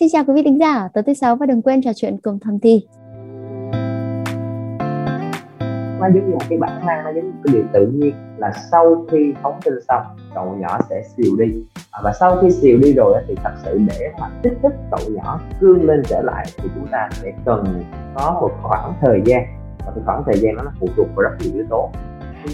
Xin 0.00 0.08
chào 0.12 0.24
quý 0.24 0.34
vị 0.34 0.42
thính 0.42 0.60
giả, 0.60 0.88
tối 0.94 1.04
thứ 1.06 1.14
sáu 1.14 1.36
và 1.36 1.46
đừng 1.46 1.62
quên 1.62 1.82
trò 1.82 1.90
chuyện 1.96 2.16
cùng 2.22 2.38
thầm 2.38 2.58
thi. 2.58 2.86
nó 6.00 6.06
giống 6.14 6.26
như 6.26 6.32
một 6.32 6.44
cái 6.48 6.58
bản 6.58 6.86
năng 6.86 7.04
nó 7.04 7.10
giống 7.14 7.24
như 7.24 7.32
cái 7.44 7.54
điều 7.54 7.62
tự 7.72 7.86
nhiên 7.86 8.14
là 8.38 8.52
sau 8.70 9.04
khi 9.10 9.34
phóng 9.42 9.60
sinh 9.64 9.74
xong 9.88 10.02
cậu 10.34 10.56
nhỏ 10.60 10.78
sẽ 10.90 11.02
xìu 11.16 11.36
đi. 11.36 11.64
À, 11.90 12.00
và 12.04 12.12
sau 12.20 12.38
khi 12.42 12.50
xìu 12.50 12.78
đi 12.78 12.92
rồi 12.92 13.22
thì 13.28 13.34
thật 13.44 13.50
sự 13.64 13.80
để 13.88 14.12
mà 14.20 14.30
kích 14.42 14.52
thích 14.62 14.72
cậu 14.90 15.10
nhỏ 15.10 15.40
cương 15.60 15.84
lên 15.84 16.02
trở 16.08 16.22
lại 16.22 16.46
thì 16.56 16.68
chúng 16.74 16.86
ta 16.92 17.08
sẽ 17.12 17.32
cần 17.44 17.84
có 18.14 18.38
một 18.40 18.50
khoảng 18.62 18.94
thời 19.00 19.20
gian. 19.24 19.42
Và 19.86 19.92
cái 19.94 20.04
khoảng 20.06 20.22
thời 20.26 20.38
gian 20.40 20.56
đó 20.56 20.62
nó 20.62 20.72
phụ 20.80 20.88
thuộc 20.96 21.06
vào 21.16 21.22
rất 21.22 21.36
nhiều 21.40 21.52
yếu 21.54 21.64
tố. 21.70 21.90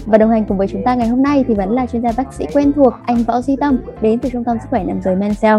Và 0.05 0.17
đồng 0.17 0.29
hành 0.29 0.45
cùng 0.45 0.57
với 0.57 0.67
chúng 0.67 0.83
ta 0.83 0.95
ngày 0.95 1.07
hôm 1.07 1.23
nay 1.23 1.45
thì 1.47 1.53
vẫn 1.53 1.71
là 1.71 1.85
chuyên 1.85 2.01
gia 2.01 2.11
bác 2.17 2.33
sĩ 2.33 2.45
quen 2.53 2.73
thuộc 2.73 2.93
anh 3.05 3.17
Võ 3.27 3.41
Duy 3.41 3.55
Tâm 3.55 3.77
đến 4.01 4.19
từ 4.19 4.29
trung 4.29 4.43
tâm 4.43 4.57
sức 4.61 4.67
khỏe 4.69 4.83
nam 4.83 5.01
giới 5.01 5.15
Mansell 5.15 5.57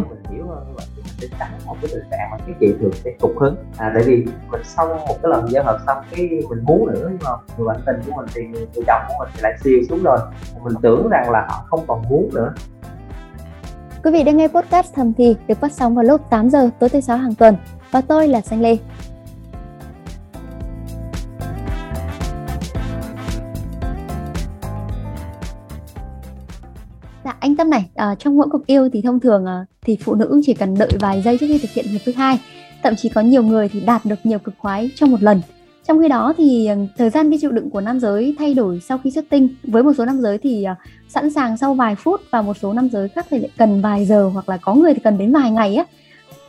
sẽ 1.18 1.26
tặng 1.38 1.50
một 1.66 1.76
cái 1.82 1.90
tình 1.94 2.04
trạng 2.10 2.30
mà 2.30 2.36
cái 2.46 2.54
chị 2.60 2.66
thường 2.80 2.92
sẽ 3.04 3.10
cục 3.20 3.38
hứng. 3.40 3.56
À 3.76 3.90
tại 3.95 4.02
vì 4.06 4.24
mình 4.50 4.64
xong 4.64 4.88
một 4.88 5.16
cái 5.22 5.30
lần 5.30 5.50
giao 5.50 5.64
hợp 5.64 5.78
xong 5.86 5.98
cái 6.10 6.28
mình 6.50 6.64
muốn 6.64 6.86
nữa, 6.86 7.09
nhưng 7.10 7.18
mà 7.24 7.30
người 7.59 7.66
bạn 7.66 7.80
tình 7.86 7.96
của 8.06 8.12
mình 8.16 8.26
thì 8.34 8.42
người 8.42 8.84
chồng 8.86 9.02
của 9.09 9.14
mình 9.18 9.28
thì 9.34 9.40
lại 9.42 9.52
siêu 9.64 9.78
xuống 9.88 10.02
rồi. 10.02 10.18
Mình 10.64 10.74
tưởng 10.82 11.09
rằng 11.09 11.30
là 11.30 11.46
họ 11.50 11.64
không 11.68 11.84
còn 11.86 12.02
muốn 12.09 12.30
nữa. 12.34 12.52
Quý 14.04 14.10
vị 14.12 14.23
đang 14.23 14.36
nghe 14.36 14.48
podcast 14.48 14.95
thầm 14.95 15.12
thì 15.18 15.36
được 15.48 15.60
phát 15.60 15.73
sóng 15.73 15.95
vào 15.95 16.04
lúc 16.04 16.20
8 16.30 16.50
giờ 16.50 16.70
tối 16.78 16.88
thứ 16.88 17.00
sáu 17.00 17.16
hàng 17.16 17.34
tuần. 17.34 17.56
Và 17.90 18.00
tôi 18.00 18.28
là 18.28 18.40
Xanh 18.40 18.60
Lê. 18.60 18.76
Anh 27.41 27.56
Tâm 27.56 27.70
này, 27.70 27.84
à, 27.95 28.15
trong 28.19 28.37
mỗi 28.37 28.48
cuộc 28.51 28.66
yêu 28.66 28.88
thì 28.92 29.02
thông 29.02 29.20
thường 29.20 29.46
à, 29.46 29.65
thì 29.83 29.98
phụ 30.05 30.15
nữ 30.15 30.41
chỉ 30.45 30.55
cần 30.55 30.79
đợi 30.79 30.91
vài 31.01 31.23
giây 31.23 31.38
trước 31.38 31.46
khi 31.48 31.59
thực 31.59 31.70
hiện 31.70 31.87
hiệp 31.87 32.01
thứ 32.05 32.12
hai. 32.12 32.38
Thậm 32.83 32.96
chí 32.96 33.09
có 33.09 33.20
nhiều 33.20 33.42
người 33.42 33.69
thì 33.69 33.80
đạt 33.80 34.05
được 34.05 34.16
nhiều 34.24 34.38
cực 34.38 34.55
khoái 34.59 34.91
trong 34.96 35.10
một 35.10 35.23
lần. 35.23 35.41
Trong 35.87 36.01
khi 36.02 36.09
đó 36.09 36.35
thì 36.37 36.66
ờ, 36.66 36.77
thời 36.99 37.10
gian 37.10 37.30
cái 37.30 37.38
chịu 37.38 37.51
đựng 37.51 37.71
của 37.71 37.80
nam 37.80 38.01
giới 38.01 38.35
thay 38.38 38.54
đổi 38.54 38.80
sau 38.88 38.99
khi 39.04 39.10
xuất 39.10 39.24
tinh. 39.29 39.49
Với 39.62 39.82
một 39.82 39.93
số 39.99 40.04
nam 40.04 40.21
giới 40.21 40.38
thì 40.38 40.65
à, 40.65 40.77
sẵn 41.09 41.30
sàng 41.30 41.57
sau 41.57 41.74
vài 41.74 41.95
phút 41.95 42.21
và 42.30 42.43
một 42.43 42.57
số 42.57 42.73
nam 42.73 42.88
giới 42.93 43.09
khác 43.09 43.27
thì 43.30 43.38
lại 43.38 43.51
cần 43.59 43.80
vài 43.80 44.07
giờ 44.07 44.30
hoặc 44.34 44.49
là 44.49 44.57
có 44.57 44.74
người 44.74 44.95
thì 44.95 45.01
cần 45.05 45.18
đến 45.18 45.32
vài 45.32 45.51
ngày 45.51 45.77
á. 45.77 45.84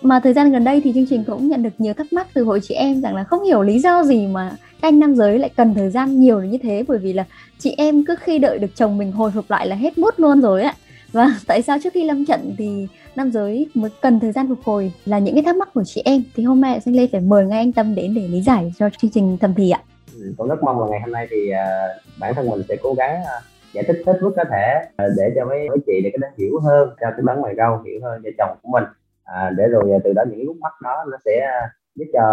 Mà 0.02 0.20
thời 0.20 0.34
gian 0.34 0.52
gần 0.52 0.64
đây 0.64 0.82
thì 0.82 0.94
chương 0.94 1.06
trình 1.10 1.24
cũng 1.24 1.48
nhận 1.48 1.64
được 1.64 1.74
nhiều 1.78 1.94
thắc 1.94 2.14
mắc 2.14 2.28
từ 2.34 2.44
hội 2.44 2.60
chị 2.64 2.74
em 2.74 3.02
rằng 3.02 3.16
là 3.16 3.24
không 3.24 3.44
hiểu 3.44 3.62
lý 3.62 3.80
do 3.80 4.04
gì 4.04 4.28
mà 4.28 4.52
các 4.82 4.88
anh 4.88 5.00
nam 5.00 5.16
giới 5.16 5.40
lại 5.40 5.50
cần 5.56 5.74
thời 5.74 5.90
gian 5.90 6.20
nhiều 6.20 6.44
như 6.44 6.58
thế 6.58 6.84
bởi 6.88 6.98
vì 6.98 7.14
là 7.14 7.26
chị 7.60 7.76
em 7.78 8.06
cứ 8.06 8.16
khi 8.16 8.40
đợi 8.40 8.60
được 8.60 8.76
chồng 8.76 8.98
mình 8.98 9.12
hồi 9.12 9.32
hộp 9.32 9.46
lại 9.50 9.68
là 9.68 9.76
hết 9.76 9.98
mút 9.98 10.14
luôn 10.20 10.42
rồi 10.42 10.62
ạ 10.62 10.76
và 11.12 11.28
tại 11.48 11.62
sao 11.62 11.78
trước 11.84 11.94
khi 11.94 12.04
lâm 12.04 12.26
trận 12.26 12.56
thì 12.58 12.88
nam 13.16 13.32
giới 13.32 13.68
mới 13.74 13.92
cần 14.02 14.20
thời 14.20 14.32
gian 14.32 14.48
phục 14.48 14.60
hồi 14.64 14.94
là 15.06 15.20
những 15.20 15.36
cái 15.36 15.44
thắc 15.44 15.56
mắc 15.56 15.70
của 15.74 15.84
chị 15.86 16.02
em? 16.06 16.24
Thì 16.36 16.44
hôm 16.44 16.62
nay 16.62 16.80
xin 16.82 16.94
lê 16.94 17.08
phải 17.12 17.22
mời 17.22 17.46
ngay 17.46 17.60
anh 17.60 17.72
tâm 17.72 17.96
đến 17.96 18.14
để 18.16 18.28
lý 18.28 18.42
giải 18.42 18.74
cho 18.80 18.90
chương 18.90 19.12
trình 19.12 19.38
thầm 19.42 19.54
thì 19.58 19.72
ạ. 19.72 19.82
Ừ, 20.16 20.34
Tôi 20.38 20.48
rất 20.48 20.64
mong 20.64 20.80
là 20.80 20.88
ngày 20.90 21.00
hôm 21.02 21.12
nay 21.12 21.28
thì 21.30 21.38
uh, 21.52 22.20
bản 22.20 22.36
thân 22.36 22.50
mình 22.50 22.62
sẽ 22.70 22.76
cố 22.82 22.94
gắng 22.94 23.22
uh, 23.22 23.44
giải 23.74 23.84
thích 23.88 24.04
hết 24.06 24.20
mức 24.22 24.34
có 24.36 24.44
thể 24.52 24.82
uh, 24.86 25.12
để 25.18 25.32
cho 25.36 25.46
mấy 25.46 25.70
mấy 25.70 25.78
chị 25.86 26.02
để 26.04 26.10
cái 26.10 26.20
thể 26.22 26.44
hiểu 26.44 26.60
hơn 26.60 26.90
cho 27.02 27.08
cái 27.12 27.22
bán 27.24 27.42
ngoài 27.42 27.54
rau 27.58 27.84
hiểu 27.86 28.00
hơn 28.04 28.22
cho 28.24 28.30
chồng 28.38 28.58
của 28.62 28.70
mình. 28.72 28.84
À, 29.24 29.50
để 29.58 29.68
rồi 29.68 30.00
từ 30.04 30.14
đó 30.14 30.24
những 30.32 30.46
lúc 30.46 30.56
mắt 30.60 30.74
đó 30.82 31.06
nó 31.12 31.18
sẽ 31.26 31.52
giúp 32.00 32.06
cho 32.14 32.24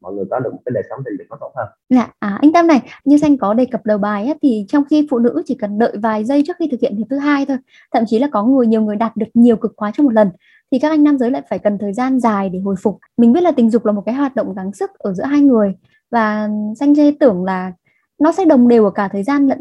mọi 0.00 0.14
người 0.14 0.24
có 0.30 0.40
được 0.40 0.52
một 0.52 0.60
cái 0.64 0.72
đời 0.74 0.82
sống 0.90 1.00
tình 1.04 1.14
dục 1.18 1.26
nó 1.30 1.36
tốt 1.40 1.52
hơn. 1.56 1.68
Dạ, 1.90 2.08
à, 2.18 2.38
anh 2.40 2.52
Tâm 2.52 2.66
này, 2.66 2.80
như 3.04 3.18
Xanh 3.18 3.38
có 3.38 3.54
đề 3.54 3.64
cập 3.64 3.80
đầu 3.84 3.98
bài 3.98 4.26
á, 4.26 4.34
thì 4.42 4.64
trong 4.68 4.84
khi 4.90 5.06
phụ 5.10 5.18
nữ 5.18 5.42
chỉ 5.46 5.54
cần 5.54 5.78
đợi 5.78 5.96
vài 6.02 6.24
giây 6.24 6.42
trước 6.46 6.56
khi 6.58 6.68
thực 6.70 6.80
hiện 6.80 6.96
hiệp 6.96 7.06
thứ 7.10 7.18
hai 7.18 7.46
thôi, 7.46 7.56
thậm 7.92 8.04
chí 8.06 8.18
là 8.18 8.28
có 8.32 8.44
người 8.44 8.66
nhiều 8.66 8.82
người 8.82 8.96
đạt 8.96 9.16
được 9.16 9.26
nhiều 9.34 9.56
cực 9.56 9.72
khoái 9.76 9.92
trong 9.94 10.04
một 10.06 10.12
lần, 10.12 10.30
thì 10.72 10.78
các 10.78 10.88
anh 10.88 11.04
nam 11.04 11.18
giới 11.18 11.30
lại 11.30 11.42
phải 11.50 11.58
cần 11.58 11.78
thời 11.78 11.92
gian 11.92 12.20
dài 12.20 12.48
để 12.48 12.58
hồi 12.58 12.74
phục. 12.82 12.98
Mình 13.16 13.32
biết 13.32 13.42
là 13.42 13.52
tình 13.52 13.70
dục 13.70 13.86
là 13.86 13.92
một 13.92 14.02
cái 14.06 14.14
hoạt 14.14 14.36
động 14.36 14.54
gắng 14.54 14.72
sức 14.72 14.90
ở 14.98 15.14
giữa 15.14 15.24
hai 15.24 15.40
người 15.40 15.74
và 16.10 16.48
Xanh 16.80 16.94
dê 16.94 17.12
tưởng 17.20 17.44
là 17.44 17.72
nó 18.20 18.32
sẽ 18.32 18.44
đồng 18.44 18.68
đều 18.68 18.84
ở 18.84 18.90
cả 18.90 19.08
thời 19.08 19.22
gian 19.22 19.46
lẫn 19.46 19.58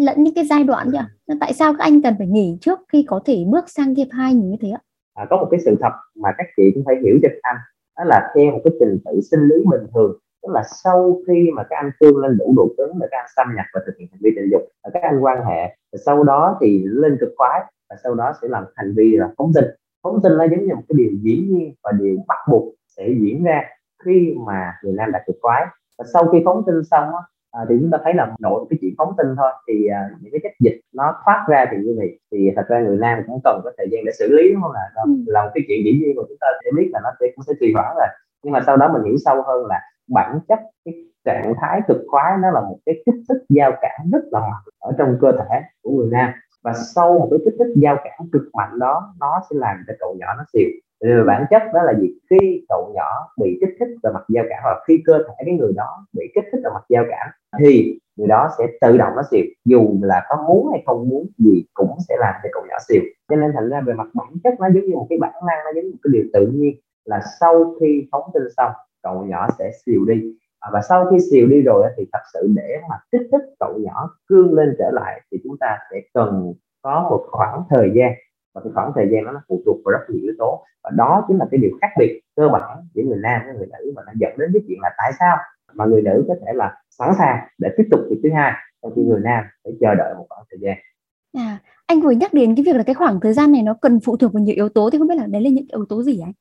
lẫn 0.00 0.24
những 0.24 0.34
cái 0.34 0.44
giai 0.44 0.64
đoạn 0.64 0.90
nhỉ? 0.92 0.98
Tại 1.40 1.52
sao 1.52 1.72
các 1.72 1.84
anh 1.84 2.02
cần 2.02 2.14
phải 2.18 2.26
nghỉ 2.26 2.58
trước 2.60 2.78
khi 2.92 3.02
có 3.08 3.20
thể 3.24 3.44
bước 3.48 3.70
sang 3.70 3.94
hiệp 3.94 4.08
hai 4.10 4.34
như 4.34 4.56
thế 4.60 4.70
ạ? 4.70 4.80
À, 5.14 5.26
có 5.30 5.36
một 5.36 5.48
cái 5.50 5.60
sự 5.64 5.76
thật 5.80 5.92
mà 6.14 6.28
các 6.38 6.46
chị 6.56 6.62
cũng 6.74 6.82
phải 6.86 6.94
hiểu 7.04 7.18
cho 7.22 7.28
anh 7.42 7.56
đó 7.98 8.04
là 8.04 8.32
theo 8.34 8.52
một 8.52 8.60
cái 8.64 8.72
trình 8.80 8.98
tự 9.04 9.20
sinh 9.30 9.40
lý 9.40 9.56
bình 9.70 9.86
thường. 9.94 10.18
Tức 10.42 10.52
là 10.52 10.62
sau 10.84 11.20
khi 11.26 11.50
mà 11.54 11.62
các 11.70 11.76
anh 11.76 11.90
cương 12.00 12.16
lên 12.16 12.38
đủ 12.38 12.54
độ 12.56 12.68
cứng 12.78 12.98
để 13.00 13.06
các 13.10 13.18
anh 13.18 13.30
xâm 13.36 13.46
nhập 13.56 13.66
và 13.74 13.80
thực 13.86 13.92
hiện 13.98 14.08
hành 14.12 14.20
vi 14.22 14.30
tình 14.36 14.48
dục 14.52 14.62
và 14.84 14.90
các 14.94 15.02
anh 15.02 15.20
quan 15.20 15.44
hệ 15.44 15.76
và 15.92 15.98
sau 16.06 16.24
đó 16.24 16.58
thì 16.60 16.84
lên 16.86 17.16
cực 17.20 17.32
khoái 17.36 17.60
và 17.90 17.96
sau 18.04 18.14
đó 18.14 18.32
sẽ 18.42 18.48
làm 18.48 18.64
hành 18.74 18.94
vi 18.96 19.16
là 19.16 19.30
phóng 19.38 19.52
sinh 19.52 19.64
phóng 20.02 20.20
sinh 20.22 20.32
nó 20.38 20.44
giống 20.44 20.66
như 20.66 20.74
một 20.74 20.82
cái 20.88 20.96
điều 20.96 21.10
dĩ 21.22 21.46
nhiên 21.48 21.74
và 21.84 21.92
điều 21.92 22.16
bắt 22.28 22.38
buộc 22.50 22.74
sẽ 22.96 23.08
diễn 23.20 23.44
ra 23.44 23.62
khi 24.04 24.34
mà 24.46 24.72
người 24.82 24.92
nam 24.92 25.12
đạt 25.12 25.22
cực 25.26 25.36
khoái. 25.42 25.66
Và 25.98 26.04
sau 26.12 26.28
khi 26.32 26.38
phóng 26.44 26.62
sinh 26.66 26.84
xong 26.90 27.04
á, 27.04 27.22
à, 27.58 27.60
thì 27.68 27.74
chúng 27.80 27.90
ta 27.90 27.98
thấy 28.04 28.14
là 28.14 28.34
nội 28.38 28.66
cái 28.70 28.78
chuyện 28.80 28.94
phóng 28.98 29.12
tinh 29.18 29.30
thôi. 29.36 29.52
Thì 29.68 29.86
à, 29.86 30.00
những 30.20 30.32
cái 30.32 30.40
chất 30.42 30.52
dịch 30.60 30.80
nó 30.92 31.14
thoát 31.24 31.44
ra 31.48 31.66
thì 31.70 31.76
như 31.84 31.94
vậy 31.98 32.18
thì 32.32 32.50
thật 32.56 32.66
ra 32.68 32.80
người 32.80 32.96
nam 32.96 33.22
cũng 33.26 33.40
cần 33.44 33.60
có 33.64 33.70
thời 33.78 33.88
gian 33.90 34.04
để 34.06 34.12
xử 34.18 34.26
lý 34.36 34.52
đúng 34.52 34.62
không 34.62 34.72
ạ? 34.72 34.86
Ừ. 35.04 35.10
là 35.26 35.44
một 35.44 35.50
cái 35.54 35.64
chuyện 35.68 35.80
dĩ 35.84 35.92
nhiên 36.00 36.16
mà 36.16 36.22
chúng 36.28 36.38
ta 36.40 36.46
sẽ 36.64 36.70
biết 36.76 36.88
là 36.92 37.00
nó 37.04 37.10
sẽ 37.20 37.26
cũng 37.36 37.44
sẽ 37.44 37.52
trì 37.60 37.72
hoãn 37.74 37.96
rồi. 37.96 38.08
Nhưng 38.42 38.52
mà 38.52 38.60
sau 38.66 38.76
đó 38.76 38.90
mình 38.92 39.02
hiểu 39.04 39.16
sâu 39.24 39.42
hơn 39.42 39.66
là 39.66 39.80
bản 40.08 40.38
chất 40.48 40.58
cái 40.84 40.94
trạng 41.24 41.54
thái 41.60 41.80
cực 41.88 42.00
khoái 42.08 42.32
nó 42.42 42.50
là 42.50 42.60
một 42.60 42.78
cái 42.86 43.02
kích 43.06 43.20
thích 43.28 43.42
giao 43.48 43.72
cảm 43.82 44.10
rất 44.12 44.24
là 44.30 44.40
mạnh 44.40 44.64
ở 44.78 44.92
trong 44.98 45.16
cơ 45.20 45.32
thể 45.32 45.62
của 45.82 45.90
người 45.90 46.08
nam. 46.12 46.30
Và 46.64 46.72
sau 46.94 47.18
một 47.18 47.28
cái 47.30 47.38
kích 47.44 47.54
thích 47.58 47.72
giao 47.76 47.96
cảm 48.04 48.28
cực 48.32 48.42
mạnh 48.52 48.78
đó 48.78 49.14
nó 49.20 49.42
sẽ 49.50 49.56
làm 49.58 49.76
cho 49.86 49.94
cậu 50.00 50.16
nhỏ 50.18 50.26
nó 50.38 50.44
xìu 50.52 50.68
về 51.04 51.22
bản 51.26 51.44
chất 51.50 51.62
đó 51.74 51.82
là 51.82 51.94
gì? 52.00 52.08
Khi 52.30 52.64
cậu 52.68 52.92
nhỏ 52.94 53.32
bị 53.42 53.58
kích 53.60 53.76
thích 53.80 53.88
về 54.02 54.10
mặt 54.14 54.24
giao 54.28 54.44
cảm 54.50 54.58
hoặc 54.62 54.78
khi 54.88 55.02
cơ 55.06 55.18
thể 55.18 55.34
cái 55.46 55.54
người 55.54 55.72
đó 55.76 56.06
bị 56.12 56.24
kích 56.34 56.44
thích 56.52 56.60
về 56.64 56.70
mặt 56.74 56.84
giao 56.88 57.04
cảm 57.10 57.28
thì 57.58 57.98
người 58.16 58.28
đó 58.28 58.48
sẽ 58.58 58.66
tự 58.80 58.96
động 58.96 59.12
nó 59.16 59.22
xìu. 59.30 59.44
Dù 59.64 59.98
là 60.02 60.26
có 60.28 60.44
muốn 60.48 60.68
hay 60.72 60.82
không 60.86 61.08
muốn 61.08 61.26
gì 61.38 61.64
cũng 61.74 61.96
sẽ 62.08 62.16
làm 62.20 62.34
cho 62.42 62.48
cậu 62.52 62.62
nhỏ 62.68 62.76
xìu. 62.88 63.02
Cho 63.28 63.36
nên 63.36 63.52
thành 63.54 63.68
ra 63.68 63.80
về 63.86 63.94
mặt 63.94 64.06
bản 64.14 64.28
chất 64.44 64.54
nó 64.60 64.66
giống 64.74 64.84
như 64.84 64.94
một 64.94 65.06
cái 65.10 65.18
bản 65.18 65.32
năng, 65.46 65.58
nó 65.64 65.70
giống 65.74 65.84
như 65.84 65.90
một 65.90 65.98
cái 66.02 66.10
điều 66.12 66.24
tự 66.32 66.46
nhiên 66.46 66.74
là 67.04 67.20
sau 67.40 67.74
khi 67.80 68.08
phóng 68.12 68.30
tinh 68.34 68.42
xong, 68.56 68.72
cậu 69.02 69.24
nhỏ 69.24 69.48
sẽ 69.58 69.70
xìu 69.86 70.04
đi. 70.04 70.34
À, 70.60 70.70
và 70.72 70.80
sau 70.88 71.06
khi 71.10 71.16
xìu 71.30 71.46
đi 71.46 71.62
rồi 71.62 71.86
thì 71.96 72.06
thật 72.12 72.22
sự 72.32 72.48
để 72.56 72.80
mà 72.90 72.96
kích 73.12 73.28
thích 73.32 73.54
cậu 73.60 73.78
nhỏ 73.78 74.10
cương 74.28 74.54
lên 74.54 74.76
trở 74.78 74.90
lại 74.90 75.20
thì 75.30 75.38
chúng 75.44 75.56
ta 75.60 75.78
sẽ 75.90 76.00
cần 76.14 76.54
có 76.82 77.06
một 77.10 77.26
khoảng 77.30 77.62
thời 77.70 77.90
gian 77.94 78.12
và 78.56 78.62
cái 78.64 78.72
khoảng 78.74 78.92
thời 78.94 79.08
gian 79.12 79.24
đó 79.24 79.32
nó 79.32 79.40
phụ 79.48 79.62
thuộc 79.66 79.76
vào 79.84 79.92
rất 79.92 80.04
nhiều 80.08 80.22
yếu 80.22 80.32
tố 80.38 80.64
và 80.84 80.90
đó 80.96 81.24
chính 81.28 81.38
là 81.38 81.46
cái 81.50 81.60
điều 81.60 81.70
khác 81.80 81.88
biệt 81.98 82.20
cơ 82.36 82.48
bản 82.48 82.78
giữa 82.94 83.02
người 83.02 83.18
nam 83.22 83.40
với 83.46 83.54
người 83.54 83.66
nữ 83.66 83.92
và 83.96 84.02
nó 84.06 84.12
dẫn 84.16 84.32
đến 84.38 84.50
cái 84.52 84.62
chuyện 84.68 84.78
là 84.82 84.90
tại 84.98 85.12
sao 85.18 85.36
mà 85.74 85.84
người 85.84 86.02
nữ 86.02 86.24
có 86.28 86.34
thể 86.40 86.52
là 86.54 86.82
sẵn 86.90 87.14
sàng 87.18 87.48
để 87.58 87.68
tiếp 87.76 87.84
tục 87.90 88.00
việc 88.10 88.20
thứ 88.22 88.28
hai 88.34 88.52
trong 88.82 88.92
khi 88.96 89.02
người 89.02 89.20
nam 89.24 89.44
phải 89.64 89.72
chờ 89.80 89.94
đợi 89.94 90.14
một 90.14 90.26
khoảng 90.28 90.44
thời 90.50 90.58
gian 90.60 90.76
à, 91.36 91.58
anh 91.86 92.00
vừa 92.00 92.10
nhắc 92.10 92.34
đến 92.34 92.54
cái 92.56 92.64
việc 92.64 92.76
là 92.76 92.82
cái 92.82 92.94
khoảng 92.94 93.20
thời 93.20 93.32
gian 93.32 93.52
này 93.52 93.62
nó 93.62 93.74
cần 93.82 94.00
phụ 94.04 94.16
thuộc 94.16 94.32
vào 94.32 94.42
nhiều 94.42 94.54
yếu 94.54 94.68
tố 94.68 94.90
thì 94.90 94.98
không 94.98 95.08
biết 95.08 95.18
là 95.18 95.26
đấy 95.26 95.42
là 95.42 95.50
những 95.50 95.66
yếu 95.72 95.84
tố 95.88 96.02
gì 96.02 96.20
anh 96.24 96.32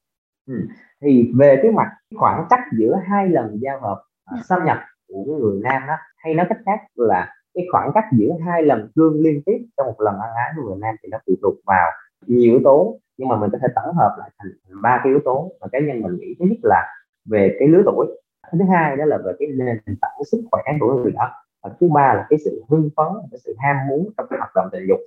ừ. 0.47 0.67
thì 1.01 1.31
về 1.35 1.59
cái 1.61 1.71
mặt 1.71 1.87
khoảng 2.15 2.45
cách 2.49 2.63
giữa 2.79 2.99
hai 3.07 3.29
lần 3.29 3.59
giao 3.61 3.81
hợp 3.81 4.03
à, 4.25 4.33
dạ. 4.35 4.41
xâm 4.45 4.65
nhập 4.65 4.77
của 5.07 5.23
người 5.23 5.61
nam 5.63 5.81
đó 5.87 5.93
hay 6.17 6.33
nói 6.33 6.45
cách 6.49 6.59
khác 6.65 6.79
là 6.95 7.33
cái 7.53 7.65
khoảng 7.71 7.91
cách 7.93 8.03
giữa 8.11 8.29
hai 8.45 8.63
lần 8.63 8.91
cương 8.95 9.21
liên 9.21 9.41
tiếp 9.45 9.57
trong 9.77 9.87
một 9.87 10.01
lần 10.01 10.13
ăn 10.13 10.29
ái 10.35 10.53
của 10.55 10.69
người 10.69 10.77
nam 10.81 10.95
thì 11.03 11.09
nó 11.11 11.17
phụ 11.27 11.33
thuộc 11.41 11.53
vào 11.65 11.91
nhiều 12.27 12.53
yếu 12.53 12.61
tố 12.63 12.99
nhưng 13.17 13.27
mà 13.27 13.37
mình 13.37 13.49
có 13.51 13.57
thể 13.61 13.67
tổng 13.75 13.95
hợp 13.95 14.15
lại 14.19 14.29
thành 14.37 14.51
ba 14.81 15.01
cái 15.03 15.11
yếu 15.11 15.19
tố 15.25 15.51
mà 15.61 15.67
cá 15.71 15.79
nhân 15.79 16.01
mình 16.01 16.17
nghĩ 16.19 16.35
thứ 16.39 16.45
nhất 16.45 16.57
là 16.63 16.83
về 17.25 17.55
cái 17.59 17.67
lứa 17.67 17.81
tuổi 17.85 18.07
thứ 18.51 18.65
hai 18.71 18.97
đó 18.97 19.05
là 19.05 19.17
về 19.17 19.33
cái 19.39 19.47
nền 19.55 19.77
tảng 20.01 20.23
sức 20.31 20.43
khỏe 20.51 20.61
của 20.79 20.93
người 20.93 21.11
đó 21.11 21.31
và 21.63 21.71
thứ 21.79 21.89
ba 21.93 22.13
là 22.13 22.25
cái 22.29 22.39
sự 22.45 22.63
hưng 22.69 22.89
phấn 22.97 23.07
cái 23.31 23.39
sự 23.45 23.55
ham 23.57 23.75
muốn 23.89 24.09
trong 24.17 24.27
cái 24.29 24.39
hoạt 24.39 24.51
động 24.55 24.69
tình 24.71 24.87
dục. 24.89 24.99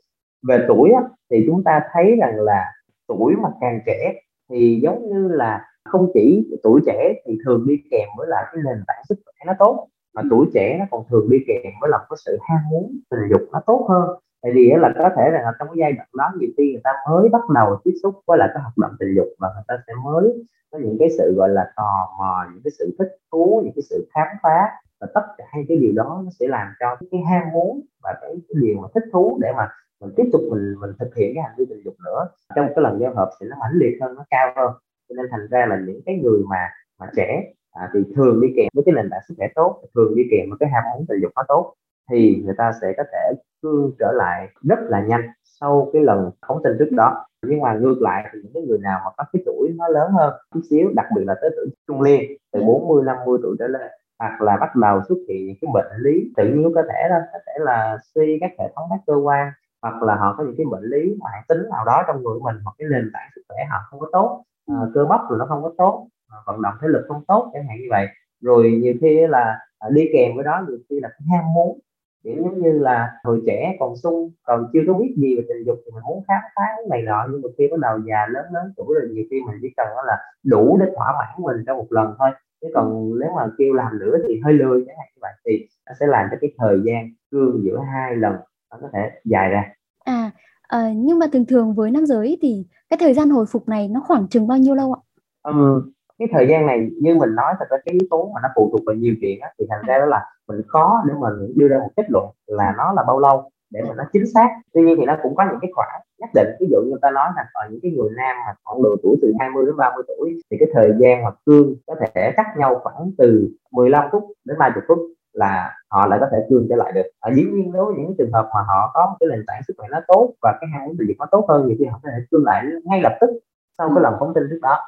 Về 0.48 0.64
tuổi 0.68 0.90
á, 0.90 1.02
thì 1.30 1.44
chúng 1.46 1.64
ta 1.64 1.80
thấy 1.92 2.16
rằng 2.20 2.40
là 2.40 2.64
tuổi 3.08 3.34
mà 3.42 3.48
càng 3.60 3.80
trẻ 3.86 4.14
thì 4.50 4.80
giống 4.82 5.08
như 5.08 5.28
là 5.28 5.64
không 5.84 6.10
chỉ 6.14 6.50
tuổi 6.62 6.80
trẻ 6.86 7.14
thì 7.26 7.38
thường 7.44 7.64
đi 7.68 7.74
kèm 7.90 8.08
với 8.16 8.26
là 8.28 8.50
cái 8.52 8.62
nền 8.64 8.84
tảng 8.86 9.04
sức 9.08 9.18
khỏe 9.24 9.46
nó 9.46 9.52
tốt 9.58 9.88
mà 10.14 10.22
tuổi 10.30 10.46
trẻ 10.54 10.76
nó 10.78 10.84
còn 10.90 11.04
thường 11.10 11.30
đi 11.30 11.38
kèm 11.46 11.72
với 11.80 11.90
là 11.90 11.98
có 12.08 12.16
sự 12.26 12.38
ham 12.42 12.58
muốn 12.70 12.98
tình 13.10 13.20
dục 13.30 13.40
nó 13.52 13.60
tốt 13.66 13.86
hơn 13.88 14.18
tại 14.42 14.52
vì 14.54 14.72
là 14.76 14.92
có 14.98 15.10
thể 15.16 15.30
là 15.30 15.52
trong 15.58 15.68
cái 15.68 15.76
giai 15.80 15.92
đoạn 15.92 16.08
đó 16.18 16.24
nhiều 16.38 16.50
khi 16.56 16.72
người 16.72 16.80
ta 16.84 16.90
mới 17.10 17.28
bắt 17.28 17.42
đầu 17.54 17.80
tiếp 17.84 17.94
xúc 18.02 18.14
với 18.26 18.38
lại 18.38 18.48
cái 18.54 18.62
hoạt 18.62 18.78
động 18.78 18.92
tình 19.00 19.14
dục 19.16 19.28
và 19.38 19.48
người 19.54 19.64
ta 19.68 19.74
sẽ 19.86 19.92
mới 20.04 20.44
có 20.70 20.78
những 20.78 20.96
cái 21.00 21.08
sự 21.18 21.34
gọi 21.36 21.48
là 21.48 21.72
tò 21.76 22.14
mò 22.18 22.44
những 22.52 22.62
cái 22.64 22.70
sự 22.78 22.96
thích 22.98 23.16
thú 23.32 23.60
những 23.64 23.72
cái 23.76 23.82
sự 23.90 24.08
khám 24.14 24.26
phá 24.42 24.58
và 25.00 25.06
tất 25.14 25.26
cả 25.38 25.44
hai 25.48 25.64
cái 25.68 25.76
điều 25.76 25.92
đó 25.96 26.22
nó 26.24 26.30
sẽ 26.40 26.46
làm 26.48 26.68
cho 26.80 26.96
cái 27.10 27.20
ham 27.30 27.42
muốn 27.52 27.80
và 28.02 28.14
cái, 28.20 28.30
cái 28.30 28.62
điều 28.62 28.80
mà 28.82 28.88
thích 28.94 29.04
thú 29.12 29.38
để 29.42 29.52
mà 29.56 29.68
mình 30.00 30.14
tiếp 30.16 30.24
tục 30.32 30.42
mình 30.50 30.74
mình 30.80 30.90
thực 30.98 31.14
hiện 31.16 31.32
cái 31.34 31.44
hành 31.44 31.54
vi 31.58 31.64
tình 31.68 31.82
dục 31.84 31.94
nữa. 32.04 32.28
Trong 32.54 32.66
cái 32.66 32.82
lần 32.82 32.98
giao 33.00 33.14
hợp 33.14 33.30
thì 33.40 33.46
nó 33.50 33.56
mãnh 33.60 33.72
liệt 33.74 33.98
hơn 34.00 34.14
nó 34.14 34.24
cao 34.30 34.52
hơn. 34.56 34.72
Cho 35.08 35.14
nên 35.16 35.26
thành 35.30 35.46
ra 35.50 35.66
là 35.66 35.76
những 35.86 36.00
cái 36.06 36.20
người 36.22 36.40
mà 36.50 36.68
mà 37.00 37.06
trẻ 37.16 37.52
à, 37.72 37.90
thì 37.94 38.00
thường 38.16 38.40
đi 38.40 38.48
kèm 38.56 38.68
với 38.74 38.84
cái 38.86 38.94
nền 38.94 39.10
tảng 39.10 39.20
sức 39.28 39.34
khỏe 39.36 39.46
tốt 39.54 39.82
thường 39.94 40.14
đi 40.16 40.22
kèm 40.30 40.50
với 40.50 40.56
cái 40.60 40.68
ham 40.68 40.84
muốn 40.92 41.06
tình 41.08 41.20
dục 41.22 41.32
nó 41.36 41.42
tốt 41.48 41.74
thì 42.10 42.42
người 42.44 42.54
ta 42.58 42.72
sẽ 42.80 42.92
có 42.96 43.02
thể 43.12 43.32
cương 43.62 43.92
trở 43.98 44.12
lại 44.12 44.48
rất 44.68 44.78
là 44.88 45.00
nhanh 45.00 45.22
sau 45.44 45.90
cái 45.92 46.02
lần 46.02 46.30
phóng 46.48 46.60
sinh 46.64 46.76
trước 46.78 46.92
đó. 46.92 47.26
Nhưng 47.46 47.60
mà 47.60 47.74
ngược 47.74 47.98
lại 48.00 48.24
thì 48.32 48.38
những 48.42 48.52
cái 48.54 48.62
người 48.62 48.78
nào 48.78 49.00
mà 49.04 49.10
có 49.16 49.24
cái 49.32 49.42
tuổi 49.46 49.70
nó 49.78 49.88
lớn 49.88 50.12
hơn 50.12 50.34
chút 50.54 50.60
xíu 50.70 50.90
đặc 50.94 51.06
biệt 51.16 51.24
là 51.26 51.34
tới 51.40 51.50
tuổi 51.56 51.66
trung 51.88 52.02
niên 52.02 52.20
từ 52.52 52.60
40 52.62 53.04
50 53.04 53.38
tuổi 53.42 53.56
trở 53.58 53.66
lên 53.66 53.90
hoặc 54.18 54.42
là 54.42 54.56
bắt 54.56 54.76
đầu 54.76 55.00
xuất 55.08 55.16
hiện 55.28 55.46
những 55.46 55.56
cái 55.60 55.70
bệnh 55.74 56.02
lý 56.02 56.32
tự 56.36 56.44
nhiên 56.44 56.64
của 56.64 56.70
cơ 56.74 56.82
thể 56.82 57.08
đó 57.10 57.16
có 57.32 57.38
thể 57.46 57.52
là 57.58 57.98
suy 58.14 58.38
các 58.40 58.50
hệ 58.58 58.72
thống 58.76 58.84
các 58.90 59.00
cơ 59.06 59.14
quan 59.14 59.52
hoặc 59.82 60.02
là 60.02 60.16
họ 60.16 60.34
có 60.38 60.44
những 60.44 60.54
cái 60.58 60.66
bệnh 60.70 60.82
lý 60.82 61.16
mạng 61.20 61.42
tính 61.48 61.58
nào 61.70 61.84
đó 61.84 62.02
trong 62.06 62.22
người 62.22 62.38
mình 62.42 62.56
hoặc 62.64 62.74
cái 62.78 62.88
nền 62.90 63.10
tảng 63.14 63.28
sức 63.34 63.42
khỏe 63.48 63.64
họ 63.70 63.78
không 63.90 64.00
có 64.00 64.08
tốt 64.12 64.44
à, 64.66 64.76
cơ 64.94 65.04
bắp 65.04 65.20
thì 65.30 65.36
nó 65.38 65.46
không 65.48 65.62
có 65.62 65.72
tốt 65.78 66.08
à, 66.28 66.36
vận 66.46 66.62
động 66.62 66.74
thể 66.82 66.88
lực 66.88 67.04
không 67.08 67.24
tốt 67.28 67.50
chẳng 67.54 67.66
hạn 67.68 67.76
như 67.78 67.86
vậy. 67.90 68.06
Rồi 68.40 68.70
nhiều 68.82 68.94
khi 69.00 69.26
là 69.26 69.58
à, 69.78 69.88
đi 69.92 70.08
kèm 70.12 70.36
với 70.36 70.44
đó 70.44 70.64
nhiều 70.68 70.78
khi 70.90 71.00
là 71.00 71.08
cái 71.08 71.26
ham 71.30 71.54
muốn 71.54 71.78
kiểu 72.24 72.34
giống 72.44 72.62
như 72.62 72.72
là 72.72 73.12
hồi 73.24 73.42
trẻ 73.46 73.76
còn 73.80 73.96
sung 73.96 74.30
còn 74.42 74.66
chưa 74.72 74.80
có 74.86 74.92
biết 74.92 75.14
gì 75.16 75.36
về 75.36 75.42
tình 75.48 75.66
dục 75.66 75.78
thì 75.84 75.90
mình 75.94 76.02
muốn 76.08 76.24
khám 76.28 76.40
phá 76.56 76.62
cái 76.76 76.86
này 76.90 77.02
nọ. 77.02 77.26
Nhưng 77.30 77.42
mà 77.42 77.48
khi 77.58 77.68
bắt 77.70 77.80
đầu 77.80 77.98
già 78.08 78.26
lớn 78.30 78.44
lớn 78.52 78.72
tuổi 78.76 78.94
rồi 79.00 79.08
nhiều 79.12 79.24
khi 79.30 79.36
mình 79.46 79.58
chỉ 79.62 79.68
cần 79.76 79.86
đó 79.96 80.02
là 80.06 80.16
đủ 80.44 80.78
để 80.80 80.86
thỏa 80.96 81.12
mãn 81.12 81.44
mình 81.44 81.64
trong 81.66 81.78
một 81.78 81.86
lần 81.90 82.14
thôi. 82.18 82.30
Chứ 82.60 82.68
còn 82.74 83.18
nếu 83.20 83.30
mà 83.36 83.42
kêu 83.58 83.74
làm 83.74 83.98
nữa 83.98 84.16
thì 84.28 84.40
hơi 84.44 84.54
lười 84.54 84.84
chẳng 84.86 84.96
hạn 84.98 85.08
như 85.14 85.18
vậy 85.20 85.32
thì 85.46 85.68
nó 85.86 85.92
sẽ 86.00 86.06
làm 86.06 86.26
cho 86.30 86.36
cái 86.40 86.50
thời 86.58 86.80
gian 86.84 87.10
cương 87.30 87.60
giữa 87.64 87.80
hai 87.92 88.16
lần 88.16 88.32
nó 88.70 88.78
có 88.80 88.88
thể 88.92 89.10
dài 89.24 89.50
ra. 89.50 89.64
À 90.04 90.30
à, 90.62 90.92
nhưng 90.96 91.18
mà 91.18 91.26
thường 91.32 91.46
thường 91.46 91.74
với 91.74 91.90
nam 91.90 92.06
giới 92.06 92.38
thì 92.42 92.66
cái 92.90 92.98
thời 93.00 93.14
gian 93.14 93.30
hồi 93.30 93.46
phục 93.46 93.68
này 93.68 93.88
nó 93.88 94.00
khoảng 94.06 94.28
chừng 94.28 94.46
bao 94.46 94.58
nhiêu 94.58 94.74
lâu 94.74 94.92
ạ? 94.92 95.00
Ừ, 95.42 95.82
cái 96.18 96.28
thời 96.32 96.48
gian 96.48 96.66
này 96.66 96.90
như 97.02 97.14
mình 97.14 97.34
nói 97.34 97.54
thật 97.58 97.66
ra 97.70 97.76
cái 97.84 97.92
yếu 97.92 98.08
tố 98.10 98.30
mà 98.34 98.40
nó 98.42 98.48
phụ 98.54 98.68
thuộc 98.72 98.80
vào 98.86 98.96
nhiều 98.96 99.14
chuyện 99.20 99.40
á, 99.40 99.48
thì 99.58 99.66
thành 99.70 99.82
ra 99.86 99.98
đó 99.98 100.06
là 100.06 100.24
mình 100.48 100.62
khó 100.68 101.02
để 101.08 101.14
mình 101.14 101.52
đưa 101.56 101.68
ra 101.68 101.78
một 101.78 101.90
kết 101.96 102.06
luận 102.08 102.26
là 102.46 102.74
nó 102.78 102.92
là 102.92 103.02
bao 103.06 103.18
lâu 103.18 103.50
để 103.70 103.80
mà 103.88 103.94
nó 103.96 104.04
chính 104.12 104.26
xác. 104.34 104.48
Tuy 104.74 104.82
nhiên 104.82 104.96
thì 104.98 105.04
nó 105.06 105.16
cũng 105.22 105.34
có 105.34 105.44
những 105.50 105.58
cái 105.62 105.70
khoảng 105.74 106.00
nhất 106.18 106.30
định. 106.34 106.48
Ví 106.60 106.66
dụ 106.70 106.78
như 106.86 106.96
ta 107.02 107.10
nói 107.10 107.28
là 107.36 107.46
ở 107.52 107.68
những 107.70 107.80
cái 107.82 107.92
người 107.92 108.10
nam 108.16 108.36
mà 108.46 108.54
khoảng 108.64 108.82
độ 108.82 108.96
tuổi 109.02 109.16
từ 109.22 109.32
20 109.38 109.66
đến 109.66 109.76
30 109.76 110.04
tuổi 110.08 110.40
thì 110.50 110.56
cái 110.60 110.68
thời 110.74 110.92
gian 110.98 111.24
mà 111.24 111.30
cương 111.46 111.74
có 111.86 111.94
thể 112.00 112.32
cắt 112.36 112.46
nhau 112.56 112.80
khoảng 112.82 113.10
từ 113.18 113.48
15 113.72 114.08
phút 114.12 114.24
đến 114.44 114.58
30 114.58 114.82
phút 114.88 114.98
là 115.32 115.76
họ 115.90 116.06
lại 116.06 116.18
có 116.20 116.26
thể 116.32 116.38
cương 116.50 116.66
trở 116.68 116.76
lại 116.76 116.92
được. 116.92 117.06
Ở 117.20 117.30
dĩ 117.34 117.44
nhiên 117.44 117.72
đối 117.72 117.84
với 117.84 117.94
những 117.98 118.14
trường 118.18 118.32
hợp 118.32 118.50
mà 118.54 118.60
họ 118.62 118.90
có 118.94 119.06
một 119.06 119.16
cái 119.20 119.28
nền 119.30 119.44
tảng 119.46 119.62
sức 119.68 119.74
khỏe 119.76 119.88
nó 119.90 120.00
tốt 120.08 120.32
và 120.42 120.58
cái 120.60 120.70
ham 120.72 120.86
muốn 120.86 120.96
tình 120.98 121.08
dục 121.08 121.16
nó 121.18 121.26
tốt 121.30 121.46
hơn 121.48 121.68
thì 121.78 121.84
họ 121.84 122.00
có 122.02 122.08
thể 122.12 122.18
cương 122.30 122.44
lại 122.44 122.64
ngay 122.84 123.00
lập 123.02 123.18
tức 123.20 123.30
sau 123.78 123.88
cái 123.94 124.02
lần 124.02 124.14
phóng 124.20 124.32
tinh 124.34 124.44
trước 124.50 124.58
đó 124.62 124.78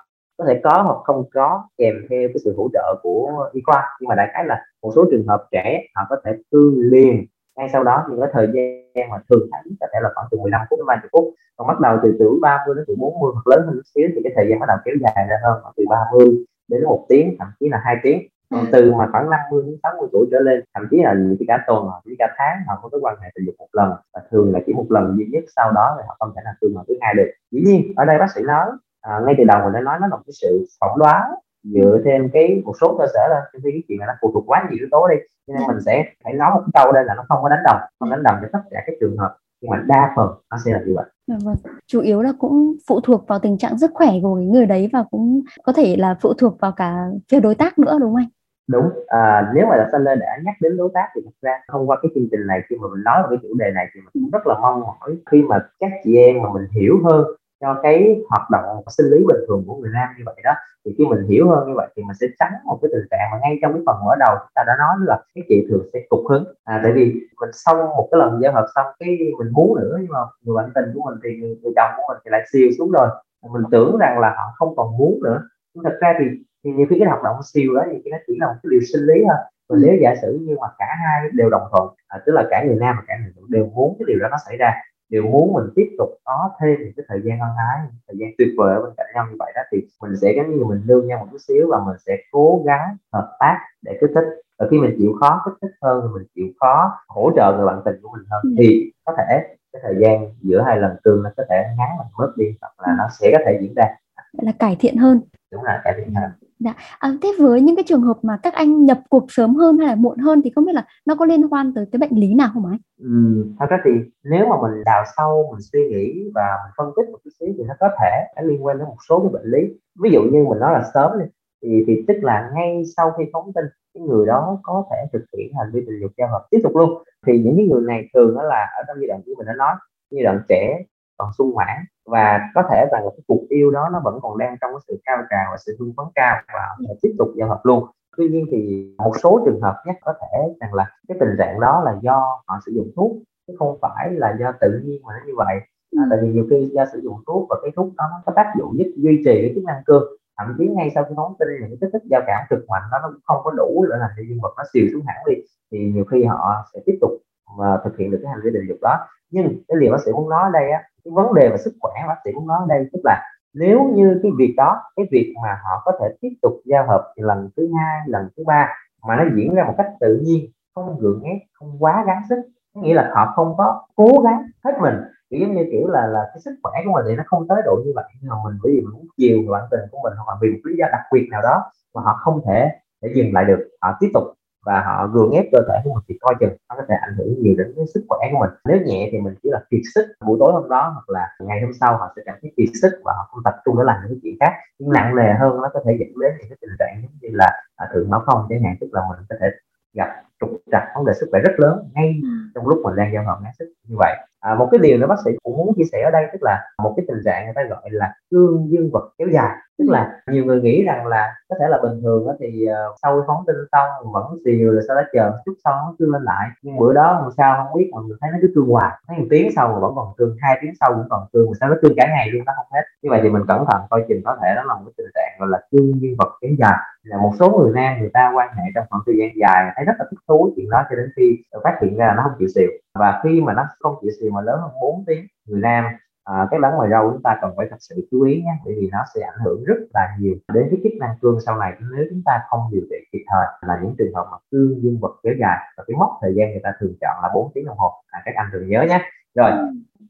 có 0.40 0.46
thể 0.48 0.60
có 0.64 0.82
hoặc 0.82 0.98
không 1.04 1.24
có 1.34 1.64
kèm 1.78 1.94
theo 2.10 2.28
cái 2.28 2.38
sự 2.44 2.54
hỗ 2.56 2.68
trợ 2.72 2.94
của 3.02 3.50
y 3.52 3.60
khoa. 3.66 3.82
Nhưng 4.00 4.08
mà 4.08 4.14
đại 4.14 4.28
khái 4.32 4.44
là 4.44 4.64
một 4.82 4.92
số 4.94 5.04
trường 5.10 5.26
hợp 5.26 5.46
trẻ 5.50 5.84
họ 5.94 6.06
có 6.08 6.16
thể 6.24 6.32
cương 6.50 6.74
liền 6.90 7.26
ngay 7.56 7.68
sau 7.72 7.84
đó 7.84 8.06
nhưng 8.08 8.20
cái 8.20 8.28
thời 8.32 8.48
gian 8.54 9.10
mà 9.10 9.16
thường 9.30 9.48
thấy 9.52 9.72
có 9.80 9.86
thể 9.92 9.98
là 10.02 10.10
khoảng 10.14 10.26
từ 10.30 10.38
15 10.38 10.60
phút 10.70 10.78
đến 10.78 10.86
30 10.86 11.08
phút. 11.12 11.34
Còn 11.56 11.68
bắt 11.68 11.80
đầu 11.80 11.96
từ 12.02 12.16
tuổi 12.18 12.38
30 12.42 12.74
đến 12.76 12.84
tuổi 12.86 12.96
40 13.00 13.32
hoặc 13.34 13.46
lớn 13.46 13.66
hơn 13.66 13.76
một 13.76 13.82
xíu 13.94 14.08
thì 14.14 14.20
cái 14.24 14.32
thời 14.36 14.46
gian 14.48 14.60
bắt 14.60 14.66
đầu 14.68 14.76
kéo 14.84 14.94
dài 15.00 15.26
ra 15.30 15.36
hơn 15.44 15.58
khoảng 15.62 15.74
từ 15.76 15.84
30 15.88 16.44
đến 16.68 16.84
một 16.84 17.06
tiếng 17.08 17.36
thậm 17.38 17.48
chí 17.60 17.68
là 17.68 17.80
hai 17.84 17.96
tiếng. 18.02 18.28
Còn 18.50 18.64
từ 18.72 18.92
mà 18.92 19.08
khoảng 19.12 19.30
50 19.30 19.62
đến 19.66 19.76
60 19.82 20.08
tuổi 20.12 20.26
trở 20.30 20.38
lên 20.38 20.64
thậm 20.74 20.88
chí 20.90 20.96
là 21.02 21.14
những 21.14 21.36
cái 21.38 21.46
cả 21.48 21.64
tuần 21.66 21.84
hoặc 21.84 22.02
cả 22.18 22.34
tháng 22.38 22.56
họ 22.66 22.78
có 22.82 22.88
cái 22.88 23.00
quan 23.02 23.16
hệ 23.22 23.28
tình 23.34 23.46
dục 23.46 23.54
một 23.58 23.68
lần 23.72 23.92
và 24.14 24.20
thường 24.30 24.52
là 24.52 24.60
chỉ 24.66 24.72
một 24.72 24.86
lần 24.88 25.16
duy 25.16 25.26
nhất 25.32 25.44
sau 25.56 25.72
đó 25.72 25.94
thì 25.96 26.02
họ 26.08 26.16
không 26.18 26.32
thể 26.36 26.42
nào 26.44 26.54
tương 26.60 26.74
lần 26.76 26.84
thứ 26.88 26.94
hai 27.00 27.14
được. 27.14 27.30
Dĩ 27.50 27.60
nhiên 27.66 27.92
ở 27.96 28.04
đây 28.04 28.18
bác 28.18 28.30
sĩ 28.34 28.42
nói 28.42 28.66
à, 29.00 29.20
ngay 29.26 29.34
từ 29.38 29.44
đầu 29.44 29.58
mình 29.64 29.72
đã 29.72 29.80
nói 29.80 29.98
nó 30.00 30.06
là 30.06 30.16
một 30.16 30.22
cái 30.26 30.34
sự 30.40 30.66
phỏng 30.80 30.98
đoán 30.98 31.30
dựa 31.62 31.98
thêm 32.04 32.28
cái 32.32 32.62
một 32.64 32.72
số 32.80 32.96
cơ 32.98 33.06
sở 33.14 33.20
là 33.30 33.40
trong 33.52 33.62
khi 33.64 33.70
cái 33.72 33.82
chuyện 33.88 33.98
này 33.98 34.06
nó 34.06 34.14
phụ 34.20 34.30
thuộc 34.34 34.44
quá 34.46 34.66
nhiều 34.70 34.78
yếu 34.78 34.88
tố 34.90 35.08
đi 35.08 35.16
cho 35.46 35.54
nên 35.54 35.68
mình 35.68 35.80
sẽ 35.86 36.04
phải 36.24 36.32
nói 36.32 36.50
một 36.54 36.62
câu 36.74 36.92
đây 36.92 37.04
là 37.04 37.14
nó 37.14 37.24
không 37.28 37.38
có 37.42 37.48
đánh 37.48 37.62
đồng. 37.64 37.80
Không 38.00 38.10
đánh 38.10 38.22
đồng 38.22 38.36
cho 38.42 38.48
tất 38.52 38.58
cả 38.70 38.82
các 38.86 38.92
trường 39.00 39.16
hợp 39.16 39.36
nhưng 39.60 39.70
mà 39.70 39.82
đa 39.86 40.12
phần 40.16 40.28
nó 40.50 40.56
sẽ 40.64 40.72
là 40.72 40.80
như 40.86 40.92
vậy. 40.96 41.04
Dạ 41.26 41.36
vâng. 41.44 41.56
chủ 41.86 42.00
yếu 42.00 42.22
là 42.22 42.32
cũng 42.38 42.76
phụ 42.88 43.00
thuộc 43.00 43.28
vào 43.28 43.38
tình 43.38 43.58
trạng 43.58 43.78
sức 43.78 43.90
khỏe 43.94 44.08
của 44.22 44.36
cái 44.36 44.46
người 44.46 44.66
đấy 44.66 44.90
và 44.92 45.04
cũng 45.10 45.42
có 45.64 45.72
thể 45.72 45.96
là 45.96 46.16
phụ 46.20 46.34
thuộc 46.34 46.60
vào 46.60 46.72
cả 46.72 47.06
phía 47.30 47.40
đối 47.40 47.54
tác 47.54 47.78
nữa 47.78 47.98
đúng 48.00 48.14
không 48.14 48.16
anh? 48.16 48.28
Đúng. 48.68 48.90
À, 49.06 49.52
nếu 49.54 49.66
mà 49.66 49.76
là 49.76 49.88
Sander 49.92 50.18
đã 50.18 50.38
nhắc 50.44 50.54
đến 50.60 50.76
đối 50.76 50.90
tác 50.94 51.08
thì 51.14 51.20
thật 51.24 51.30
ra 51.42 51.52
thông 51.72 51.90
qua 51.90 51.98
cái 52.02 52.10
chương 52.14 52.28
trình 52.30 52.46
này 52.46 52.60
khi 52.68 52.76
mà 52.76 52.88
mình 52.94 53.04
nói 53.04 53.22
về 53.22 53.26
cái 53.30 53.38
chủ 53.42 53.54
đề 53.58 53.70
này 53.74 53.86
thì 53.94 54.00
mình 54.00 54.10
cũng 54.12 54.30
rất 54.30 54.46
là 54.46 54.54
mong 54.60 54.80
mỏi 54.80 55.16
khi 55.30 55.42
mà 55.42 55.58
các 55.80 55.90
chị 56.04 56.16
em 56.16 56.42
mà 56.42 56.48
mình 56.52 56.66
hiểu 56.70 56.94
hơn 57.04 57.24
cho 57.60 57.80
cái 57.82 58.20
hoạt 58.28 58.50
động 58.50 58.82
sinh 58.88 59.06
lý 59.06 59.24
bình 59.28 59.40
thường 59.48 59.64
của 59.66 59.76
người 59.76 59.90
nam 59.94 60.08
như 60.18 60.22
vậy 60.26 60.34
đó 60.44 60.52
thì 60.84 60.94
khi 60.98 61.04
mình 61.06 61.22
hiểu 61.28 61.48
hơn 61.48 61.68
như 61.68 61.74
vậy 61.76 61.88
thì 61.96 62.02
mình 62.02 62.16
sẽ 62.20 62.26
tránh 62.38 62.52
một 62.64 62.78
cái 62.82 62.90
tình 62.92 63.06
trạng 63.10 63.28
mà 63.32 63.38
ngay 63.42 63.58
trong 63.62 63.72
cái 63.72 63.82
phần 63.86 63.96
mở 64.04 64.14
đầu 64.18 64.36
chúng 64.40 64.52
ta 64.54 64.62
đã 64.66 64.76
nói 64.78 64.96
là 65.00 65.20
cái 65.34 65.44
chị 65.48 65.66
thường 65.70 65.86
sẽ 65.92 65.98
cục 66.08 66.20
hứng. 66.30 66.44
À, 66.64 66.80
tại 66.82 66.92
vì 66.92 67.04
mình 67.40 67.50
sau 67.52 67.74
một 67.76 68.08
cái 68.10 68.18
lần 68.18 68.40
giao 68.42 68.52
hợp 68.52 68.66
xong 68.74 68.86
cái 68.98 69.18
mình 69.38 69.52
muốn 69.52 69.80
nữa 69.80 69.96
nhưng 70.00 70.12
mà 70.12 70.18
người 70.44 70.56
bạn 70.56 70.70
tình 70.74 70.84
của 70.94 71.10
mình 71.10 71.18
thì 71.24 71.36
người, 71.36 71.56
người 71.62 71.72
chồng 71.76 71.90
của 71.96 72.02
mình 72.08 72.18
thì 72.24 72.28
lại 72.30 72.42
siêu 72.52 72.68
xuống 72.78 72.90
rồi. 72.90 73.08
Mình 73.52 73.62
tưởng 73.70 73.96
rằng 73.98 74.18
là 74.18 74.34
họ 74.36 74.52
không 74.56 74.76
còn 74.76 74.98
muốn 74.98 75.20
nữa. 75.22 75.42
Nhưng 75.74 75.84
thật 75.84 75.98
ra 76.00 76.14
thì 76.18 76.24
thì 76.64 76.70
nhiều 76.70 76.86
khi 76.90 76.96
cái 76.98 77.08
hoạt 77.08 77.22
động 77.22 77.36
siêu 77.52 77.74
đó 77.74 77.82
thì 77.90 78.10
nó 78.10 78.18
chỉ 78.26 78.36
là 78.40 78.46
một 78.46 78.58
cái 78.62 78.68
điều 78.70 78.80
sinh 78.92 79.02
lý 79.02 79.24
thôi. 79.28 79.38
Và 79.68 79.76
nếu 79.82 79.94
giả 80.02 80.14
sử 80.22 80.38
như 80.42 80.56
mà 80.60 80.68
cả 80.78 80.86
hai 81.04 81.30
đều 81.32 81.50
đồng 81.50 81.62
thuận 81.70 81.94
à, 82.08 82.20
tức 82.26 82.32
là 82.32 82.46
cả 82.50 82.64
người 82.64 82.76
nam 82.76 82.94
và 82.98 83.02
cả 83.06 83.14
người 83.22 83.32
nữ 83.36 83.42
đều 83.48 83.66
muốn 83.66 83.96
cái 83.98 84.04
điều 84.08 84.18
đó 84.18 84.28
nó 84.30 84.36
xảy 84.46 84.56
ra 84.56 84.72
đều 85.10 85.22
muốn 85.22 85.52
mình 85.52 85.64
tiếp 85.76 85.94
tục 85.98 86.08
có 86.24 86.50
thêm 86.60 86.76
những 86.80 86.92
cái 86.96 87.04
thời 87.08 87.20
gian 87.24 87.40
ân 87.40 87.50
ái 87.56 87.86
thời 88.08 88.16
gian 88.18 88.30
tuyệt 88.38 88.48
vời 88.56 88.74
ở 88.74 88.82
bên 88.82 88.92
cạnh 88.96 89.06
nhau 89.14 89.26
như 89.30 89.36
vậy 89.38 89.52
đó 89.54 89.62
thì 89.72 89.78
mình 90.02 90.16
sẽ 90.16 90.32
giống 90.36 90.50
như 90.50 90.64
mình 90.64 90.82
nương 90.86 91.06
nhau 91.06 91.18
một 91.18 91.26
chút 91.32 91.38
xíu 91.48 91.68
và 91.70 91.78
mình 91.86 91.96
sẽ 92.06 92.16
cố 92.30 92.62
gắng 92.66 92.96
hợp 93.12 93.36
tác 93.40 93.58
để 93.82 93.98
kích 94.00 94.10
thích. 94.14 94.24
Và 94.58 94.66
khi 94.70 94.78
mình 94.78 94.94
chịu 94.98 95.12
khó 95.20 95.42
kích 95.44 95.54
thích 95.62 95.76
hơn 95.82 96.02
thì 96.02 96.08
mình 96.14 96.26
chịu 96.34 96.46
khó 96.60 96.92
hỗ 97.08 97.30
trợ 97.36 97.54
người 97.56 97.66
bạn 97.66 97.82
tình 97.84 97.94
của 98.02 98.08
mình 98.16 98.26
hơn 98.30 98.40
ừ. 98.42 98.54
thì 98.58 98.92
có 99.04 99.14
thể 99.18 99.56
cái 99.72 99.82
thời 99.82 99.94
gian 100.00 100.34
giữa 100.42 100.62
hai 100.66 100.78
lần 100.78 100.96
tương 101.04 101.22
nó 101.22 101.30
có 101.36 101.42
thể 101.50 101.64
ngắn 101.78 101.88
hoặc 101.96 102.06
bớt 102.18 102.32
đi 102.36 102.46
hoặc 102.60 102.72
là 102.78 102.94
nó 102.98 103.08
sẽ 103.20 103.30
có 103.32 103.38
thể 103.46 103.58
diễn 103.60 103.74
ra. 103.74 103.84
Là 104.32 104.52
cải 104.58 104.76
thiện 104.80 104.96
hơn. 104.96 105.20
Đúng 105.52 105.62
là 105.62 105.80
cải 105.84 105.94
thiện 105.96 106.14
hơn 106.14 106.30
Dạ. 106.60 106.74
À, 106.98 107.12
thế 107.22 107.32
với 107.38 107.60
những 107.60 107.76
cái 107.76 107.84
trường 107.88 108.02
hợp 108.02 108.18
mà 108.22 108.38
các 108.42 108.54
anh 108.54 108.84
nhập 108.84 108.98
cuộc 109.08 109.26
sớm 109.28 109.54
hơn 109.54 109.78
hay 109.78 109.88
là 109.88 109.94
muộn 109.94 110.18
hơn 110.18 110.42
thì 110.44 110.50
không 110.54 110.64
biết 110.64 110.72
là 110.74 110.86
nó 111.06 111.14
có 111.14 111.24
liên 111.24 111.48
quan 111.48 111.74
tới 111.74 111.86
cái 111.92 111.98
bệnh 111.98 112.20
lý 112.20 112.34
nào 112.34 112.48
không 112.54 112.66
ạ? 112.66 112.78
Ừ, 113.00 113.44
thật 113.58 113.66
ra 113.70 113.78
thì 113.84 113.90
nếu 114.24 114.46
mà 114.46 114.56
mình 114.62 114.84
đào 114.84 115.04
sâu 115.16 115.48
mình 115.52 115.60
suy 115.72 115.88
nghĩ 115.88 116.30
và 116.34 116.42
mình 116.64 116.72
phân 116.76 116.92
tích 116.96 117.12
một 117.12 117.18
chút 117.24 117.30
xíu 117.40 117.48
thì 117.58 117.64
nó 117.64 117.74
có 117.80 117.88
thể 118.00 118.24
nó 118.36 118.42
liên 118.42 118.64
quan 118.64 118.78
đến 118.78 118.86
một 118.88 118.96
số 119.08 119.18
cái 119.18 119.28
bệnh 119.32 119.50
lý 119.50 119.74
ví 120.02 120.10
dụ 120.10 120.22
như 120.22 120.44
mình 120.48 120.58
nói 120.58 120.72
là 120.72 120.90
sớm 120.94 121.18
đi 121.18 121.24
thì 121.62 121.84
thì 121.86 122.04
tức 122.08 122.14
là 122.22 122.50
ngay 122.54 122.82
sau 122.96 123.12
khi 123.18 123.24
phóng 123.32 123.52
tinh 123.54 123.64
cái 123.94 124.02
người 124.02 124.26
đó 124.26 124.58
có 124.62 124.84
thể 124.90 124.96
thực 125.12 125.24
hiện 125.38 125.52
hành 125.58 125.70
vi 125.72 125.80
tình 125.86 126.00
dục 126.00 126.10
giao 126.18 126.28
hợp 126.28 126.46
tiếp 126.50 126.60
tục 126.62 126.76
luôn 126.76 127.02
thì 127.26 127.38
những 127.38 127.56
cái 127.56 127.66
người 127.66 127.82
này 127.82 128.08
thường 128.14 128.34
đó 128.34 128.42
là 128.42 128.66
ở 128.78 128.84
trong 128.88 128.96
giai 129.00 129.08
đoạn 129.08 129.20
của 129.26 129.32
mình 129.38 129.46
đã 129.46 129.52
nói 129.58 129.74
giai 130.10 130.24
đoạn 130.24 130.40
trẻ 130.48 130.82
còn 131.20 131.32
sung 131.38 131.54
mãn. 131.56 131.76
Và 132.06 132.40
có 132.54 132.62
thể 132.70 132.86
rằng 132.92 133.04
là 133.04 133.10
cái 133.10 133.24
cuộc 133.26 133.42
yêu 133.48 133.70
đó 133.70 133.88
nó 133.92 134.00
vẫn 134.04 134.18
còn 134.22 134.38
đang 134.38 134.56
trong 134.60 134.70
cái 134.72 134.80
sự 134.88 135.00
cao 135.04 135.18
trào 135.30 135.46
và 135.50 135.56
sự 135.66 135.76
hưng 135.78 135.92
phấn 135.96 136.06
cao 136.14 136.36
và 136.54 136.60
họ 136.68 136.94
tiếp 137.02 137.14
tục 137.18 137.28
giao 137.36 137.48
hợp 137.48 137.60
luôn. 137.64 137.86
Tuy 138.16 138.28
nhiên 138.28 138.46
thì 138.50 138.92
một 138.98 139.12
số 139.22 139.42
trường 139.44 139.60
hợp 139.60 139.76
nhất 139.86 139.96
có 140.00 140.14
thể 140.20 140.54
rằng 140.60 140.74
là 140.74 140.86
cái 141.08 141.16
tình 141.20 141.34
trạng 141.38 141.60
đó 141.60 141.82
là 141.84 141.96
do 142.02 142.42
họ 142.46 142.58
sử 142.66 142.72
dụng 142.72 142.90
thuốc 142.96 143.12
chứ 143.46 143.54
không 143.58 143.78
phải 143.82 144.10
là 144.12 144.36
do 144.40 144.52
tự 144.60 144.80
nhiên 144.84 145.02
mà 145.04 145.12
nó 145.18 145.26
như 145.26 145.32
vậy. 145.36 145.60
À, 145.96 146.02
tại 146.10 146.18
vì 146.22 146.28
nhiều 146.28 146.46
khi 146.50 146.70
do 146.74 146.84
sử 146.92 147.00
dụng 147.00 147.16
thuốc 147.26 147.46
và 147.50 147.56
cái 147.62 147.72
thuốc 147.76 147.96
đó 147.96 148.04
nó 148.10 148.22
có 148.26 148.32
tác 148.36 148.52
dụng 148.58 148.78
giúp 148.78 148.92
duy 148.96 149.22
trì 149.24 149.42
cái 149.42 149.52
chức 149.54 149.64
năng 149.64 149.82
cương 149.86 150.04
thậm 150.38 150.54
chí 150.58 150.68
ngay 150.68 150.90
sau 150.94 151.04
khi 151.04 151.14
phóng 151.16 151.34
tinh 151.38 151.48
những 151.60 151.70
cái 151.70 151.78
kích 151.80 151.90
thích 151.92 152.02
giao 152.10 152.20
cảm 152.26 152.46
cực 152.50 152.68
mạnh 152.68 152.82
đó 152.92 152.98
nó 153.02 153.08
cũng 153.08 153.20
không 153.24 153.40
có 153.44 153.50
đủ 153.50 153.86
để 153.90 153.96
làm 153.98 154.10
cho 154.16 154.22
dương 154.28 154.38
vật 154.42 154.54
nó 154.56 154.62
xìu 154.72 154.86
xuống 154.92 155.02
hẳn 155.06 155.16
đi 155.26 155.34
thì 155.70 155.78
nhiều 155.94 156.04
khi 156.04 156.24
họ 156.24 156.64
sẽ 156.74 156.80
tiếp 156.86 156.98
tục 157.00 157.10
và 157.58 157.80
thực 157.84 157.96
hiện 157.98 158.10
được 158.10 158.18
cái 158.22 158.32
hành 158.32 158.40
vi 158.44 158.50
tình 158.54 158.68
dục 158.68 158.78
đó. 158.82 158.98
Nhưng 159.30 159.62
cái 159.68 159.76
điều 159.80 159.92
bác 159.92 159.98
sĩ 160.04 160.12
muốn 160.12 160.28
nói 160.28 160.42
ở 160.42 160.50
đây 160.52 160.70
á 160.70 160.82
cái 161.04 161.12
vấn 161.14 161.34
đề 161.34 161.48
về 161.48 161.56
sức 161.56 161.74
khỏe 161.80 161.92
bác 162.08 162.16
sĩ 162.24 162.30
cũng 162.34 162.46
nói 162.46 162.58
ở 162.60 162.66
đây, 162.68 162.88
tức 162.92 163.00
là 163.04 163.22
nếu 163.54 163.84
như 163.94 164.20
cái 164.22 164.32
việc 164.38 164.54
đó, 164.56 164.82
cái 164.96 165.06
việc 165.12 165.34
mà 165.42 165.58
họ 165.64 165.82
có 165.84 165.92
thể 166.00 166.06
tiếp 166.20 166.32
tục 166.42 166.52
giao 166.64 166.86
hợp 166.86 167.12
lần 167.16 167.48
thứ 167.56 167.68
hai, 167.78 168.00
lần 168.06 168.28
thứ 168.36 168.44
ba 168.46 168.68
mà 169.08 169.16
nó 169.16 169.24
diễn 169.36 169.54
ra 169.54 169.64
một 169.64 169.74
cách 169.78 169.86
tự 170.00 170.20
nhiên, 170.22 170.50
không 170.74 170.98
gượng 170.98 171.22
ép, 171.22 171.38
không 171.52 171.76
quá 171.78 172.04
gắng 172.06 172.22
sức 172.28 172.36
nghĩa 172.74 172.94
là 172.94 173.10
họ 173.14 173.32
không 173.36 173.54
có 173.58 173.82
cố 173.96 174.08
gắng 174.24 174.42
hết 174.64 174.72
mình. 174.80 174.94
Kiểu 175.30 175.40
giống 175.40 175.54
như 175.54 175.64
kiểu 175.72 175.88
là 175.88 176.06
là 176.06 176.20
cái 176.26 176.40
sức 176.44 176.50
khỏe 176.62 176.72
của 176.84 176.92
mình 176.92 177.04
thì 177.08 177.16
nó 177.16 177.22
không 177.26 177.48
tới 177.48 177.62
độ 177.64 177.82
như 177.84 177.92
vậy, 177.94 178.04
nhưng 178.20 178.30
mà 178.30 178.36
mình 178.44 178.58
bởi 178.62 178.72
vì 178.72 178.80
mình 178.80 178.92
muốn 178.92 179.06
chiều 179.16 179.38
người 179.38 179.52
bạn 179.52 179.62
tình 179.70 179.80
của 179.90 179.98
mình 180.02 180.12
hoặc 180.16 180.32
là 180.32 180.38
vì 180.42 180.50
một 180.50 180.58
lý 180.64 180.76
do 180.78 180.86
đặc 180.92 181.00
biệt 181.12 181.28
nào 181.30 181.42
đó 181.42 181.62
mà 181.94 182.02
họ 182.02 182.16
không 182.20 182.40
thể 182.46 182.70
để 183.02 183.12
dừng 183.14 183.34
lại 183.34 183.44
được, 183.44 183.68
họ 183.82 183.96
tiếp 184.00 184.08
tục 184.14 184.24
và 184.66 184.82
họ 184.86 185.06
gượng 185.06 185.30
ép 185.30 185.44
cơ 185.52 185.58
thể 185.68 185.80
của 185.84 185.94
mình 185.94 186.04
thì 186.08 186.18
coi 186.20 186.34
chừng 186.40 186.56
nó 186.68 186.74
có 186.78 186.82
thể 186.88 186.94
ảnh 186.94 187.14
hưởng 187.18 187.34
nhiều 187.42 187.54
đến 187.58 187.72
cái 187.76 187.86
sức 187.94 188.04
khỏe 188.08 188.18
của 188.32 188.38
mình. 188.38 188.50
Nếu 188.64 188.78
nhẹ 188.86 189.08
thì 189.12 189.18
mình 189.20 189.34
chỉ 189.42 189.48
là 189.52 189.60
kiệt 189.70 189.80
sức 189.94 190.06
buổi 190.26 190.36
tối 190.40 190.52
hôm 190.52 190.68
đó 190.68 190.90
hoặc 190.94 191.10
là 191.10 191.28
ngày 191.40 191.60
hôm 191.62 191.72
sau 191.80 191.96
họ 191.96 192.12
sẽ 192.16 192.22
cảm 192.26 192.38
thấy 192.42 192.52
kiệt 192.56 192.68
sức 192.82 192.92
và 193.04 193.12
họ 193.16 193.28
không 193.30 193.42
tập 193.44 193.54
trung 193.64 193.76
để 193.78 193.84
làm 193.86 193.96
những 194.02 194.10
cái 194.10 194.20
chuyện 194.22 194.36
khác. 194.40 194.52
Nhưng 194.78 194.90
nặng 194.92 195.16
nề 195.16 195.32
hơn 195.40 195.60
nó 195.62 195.68
có 195.74 195.80
thể 195.84 195.96
dẫn 196.00 196.08
đến 196.20 196.32
những 196.38 196.48
cái 196.48 196.58
tình 196.60 196.76
trạng 196.78 197.02
giống 197.02 197.12
như 197.20 197.28
là 197.32 197.62
à, 197.76 197.86
thượng 197.92 198.10
máu 198.10 198.20
không 198.26 198.46
chẳng 198.48 198.62
hạn 198.64 198.76
tức 198.80 198.88
là 198.92 199.00
mình 199.10 199.26
có 199.28 199.36
thể 199.40 199.46
gặp 199.94 200.08
trục 200.40 200.50
trặc 200.72 200.82
vấn 200.94 201.06
đề 201.06 201.12
sức 201.20 201.28
khỏe 201.30 201.40
rất 201.40 201.52
lớn 201.58 201.90
ngay 201.94 202.20
ừ. 202.22 202.28
trong 202.54 202.68
lúc 202.68 202.78
mình 202.84 202.96
đang 202.96 203.12
giao 203.14 203.24
hợp 203.24 203.38
ngắn 203.42 203.52
sức 203.58 203.72
như 203.88 203.96
vậy. 203.98 204.16
À, 204.40 204.54
một 204.54 204.68
cái 204.70 204.78
điều 204.82 204.98
nữa 204.98 205.06
bác 205.06 205.18
sĩ 205.24 205.30
cũng 205.42 205.56
muốn 205.56 205.74
chia 205.76 205.84
sẻ 205.92 206.02
ở 206.04 206.10
đây 206.10 206.24
tức 206.32 206.38
là 206.42 206.64
một 206.82 206.94
cái 206.96 207.04
tình 207.08 207.20
trạng 207.24 207.44
người 207.44 207.54
ta 207.56 207.62
gọi 207.70 207.90
là 207.90 208.14
cương 208.30 208.68
dương 208.70 208.90
vật 208.92 209.12
kéo 209.18 209.28
dài 209.28 209.56
tức 209.80 209.88
là 209.88 210.22
nhiều 210.30 210.44
người 210.44 210.60
nghĩ 210.60 210.84
rằng 210.84 211.06
là 211.06 211.34
có 211.48 211.56
thể 211.60 211.66
là 211.68 211.78
bình 211.82 212.00
thường 212.02 212.26
đó 212.26 212.32
thì 212.40 212.66
uh, 212.68 212.94
sau 213.02 213.16
khi 213.16 213.24
phóng 213.26 213.44
tinh 213.46 213.56
xong 213.72 214.12
vẫn 214.12 214.24
xìu 214.44 214.72
rồi 214.72 214.82
sau 214.88 214.96
đó 214.96 215.02
chờ 215.12 215.32
chút 215.44 215.54
xong 215.64 215.74
nó 215.74 215.94
cương 215.98 216.12
lên 216.12 216.22
lại. 216.22 216.48
Nhưng 216.62 216.78
bữa 216.78 216.92
đó 216.92 217.20
làm 217.22 217.30
sao 217.36 217.64
không 217.64 217.78
biết 217.78 217.90
mà 217.94 218.00
mình 218.00 218.16
thấy 218.20 218.30
nó 218.32 218.38
cứ 218.42 218.52
cương 218.54 218.68
hoài. 218.68 218.92
Thấy 219.08 219.18
một 219.18 219.26
tiếng 219.30 219.50
sau 219.56 219.68
mà 219.68 219.78
vẫn 219.78 219.92
còn 219.96 220.14
cương 220.16 220.36
hai 220.40 220.58
tiếng 220.62 220.72
sau 220.80 220.92
vẫn 220.92 221.06
còn 221.10 221.22
cương 221.32 221.46
mà 221.50 221.52
sao 221.60 221.68
nó 221.68 221.76
cương 221.82 221.94
cả 221.96 222.06
ngày 222.06 222.28
luôn 222.30 222.42
nó 222.46 222.52
không 222.56 222.66
hết. 222.72 222.84
Như 223.02 223.10
vậy 223.10 223.20
thì 223.22 223.28
mình 223.28 223.42
cẩn 223.48 223.64
thận 223.68 223.80
coi 223.90 224.04
chừng 224.08 224.22
có 224.24 224.36
thể 224.42 224.54
đó 224.56 224.62
là 224.64 224.74
một 224.74 224.82
cái 224.86 224.92
tình 224.96 225.10
trạng 225.14 225.32
gọi 225.40 225.48
là 225.48 225.60
cương 225.70 226.00
dương 226.00 226.14
vật 226.18 226.30
kéo 226.40 226.50
dài. 226.58 226.78
Là 227.02 227.16
một 227.16 227.32
số 227.38 227.58
người 227.58 227.72
nam 227.74 228.00
người 228.00 228.10
ta 228.12 228.32
quan 228.34 228.48
hệ 228.56 228.64
trong 228.74 228.84
khoảng 228.90 229.02
thời 229.06 229.14
gian 229.18 229.30
dài 229.40 229.72
thấy 229.76 229.84
rất 229.84 229.96
là 229.98 230.04
thích 230.10 230.20
thú 230.28 230.52
chuyện 230.56 230.70
đó 230.70 230.82
cho 230.90 230.96
đến 230.96 231.08
khi 231.16 231.38
phát 231.64 231.78
hiện 231.82 231.96
ra 231.96 232.06
là 232.06 232.14
nó 232.14 232.22
không 232.22 232.32
chịu 232.38 232.48
xìu. 232.54 232.70
Và 232.94 233.20
khi 233.22 233.40
mà 233.40 233.52
nó 233.52 233.66
không 233.80 233.94
chịu 234.00 234.10
xìu 234.20 234.30
mà 234.32 234.40
lớn 234.40 234.60
hơn 234.60 234.70
4 234.80 235.04
tiếng 235.06 235.24
người 235.48 235.60
nam 235.60 235.84
à, 236.32 236.46
cái 236.50 236.60
đắng 236.62 236.76
ngoài 236.76 236.88
rau 236.90 237.10
chúng 237.12 237.22
ta 237.22 237.38
cần 237.42 237.50
phải 237.56 237.66
thật 237.70 237.76
sự 237.80 238.08
chú 238.10 238.22
ý 238.22 238.42
nhé 238.42 238.54
bởi 238.64 238.74
vì 238.80 238.88
nó 238.92 238.98
sẽ 239.14 239.20
ảnh 239.20 239.38
hưởng 239.44 239.64
rất 239.64 239.74
là 239.94 240.16
nhiều 240.18 240.34
đến 240.54 240.68
cái 240.70 240.80
chức 240.82 240.92
năng 241.00 241.16
cương 241.22 241.40
sau 241.46 241.56
này. 241.56 241.72
Nếu 241.96 242.04
chúng 242.10 242.22
ta 242.24 242.40
không 242.48 242.60
điều 242.72 242.82
trị 242.90 242.96
kịp 243.12 243.24
thời 243.28 243.46
là 243.68 243.80
những 243.82 243.94
trường 243.98 244.14
hợp 244.14 244.26
mà 244.30 244.36
cương 244.50 244.82
dương 244.82 244.98
vật 245.00 245.14
kéo 245.22 245.34
dài 245.40 245.58
và 245.76 245.84
cái 245.86 245.96
mốc 245.96 246.18
thời 246.22 246.34
gian 246.36 246.50
người 246.50 246.60
ta 246.62 246.72
thường 246.80 246.94
chọn 247.00 247.16
là 247.22 247.30
4 247.34 247.50
tiếng 247.54 247.66
đồng 247.66 247.78
hồ. 247.78 247.90
À, 248.10 248.22
các 248.24 248.34
anh 248.36 248.46
thường 248.52 248.68
nhớ 248.68 248.82
nhé. 248.88 249.00
Rồi 249.34 249.50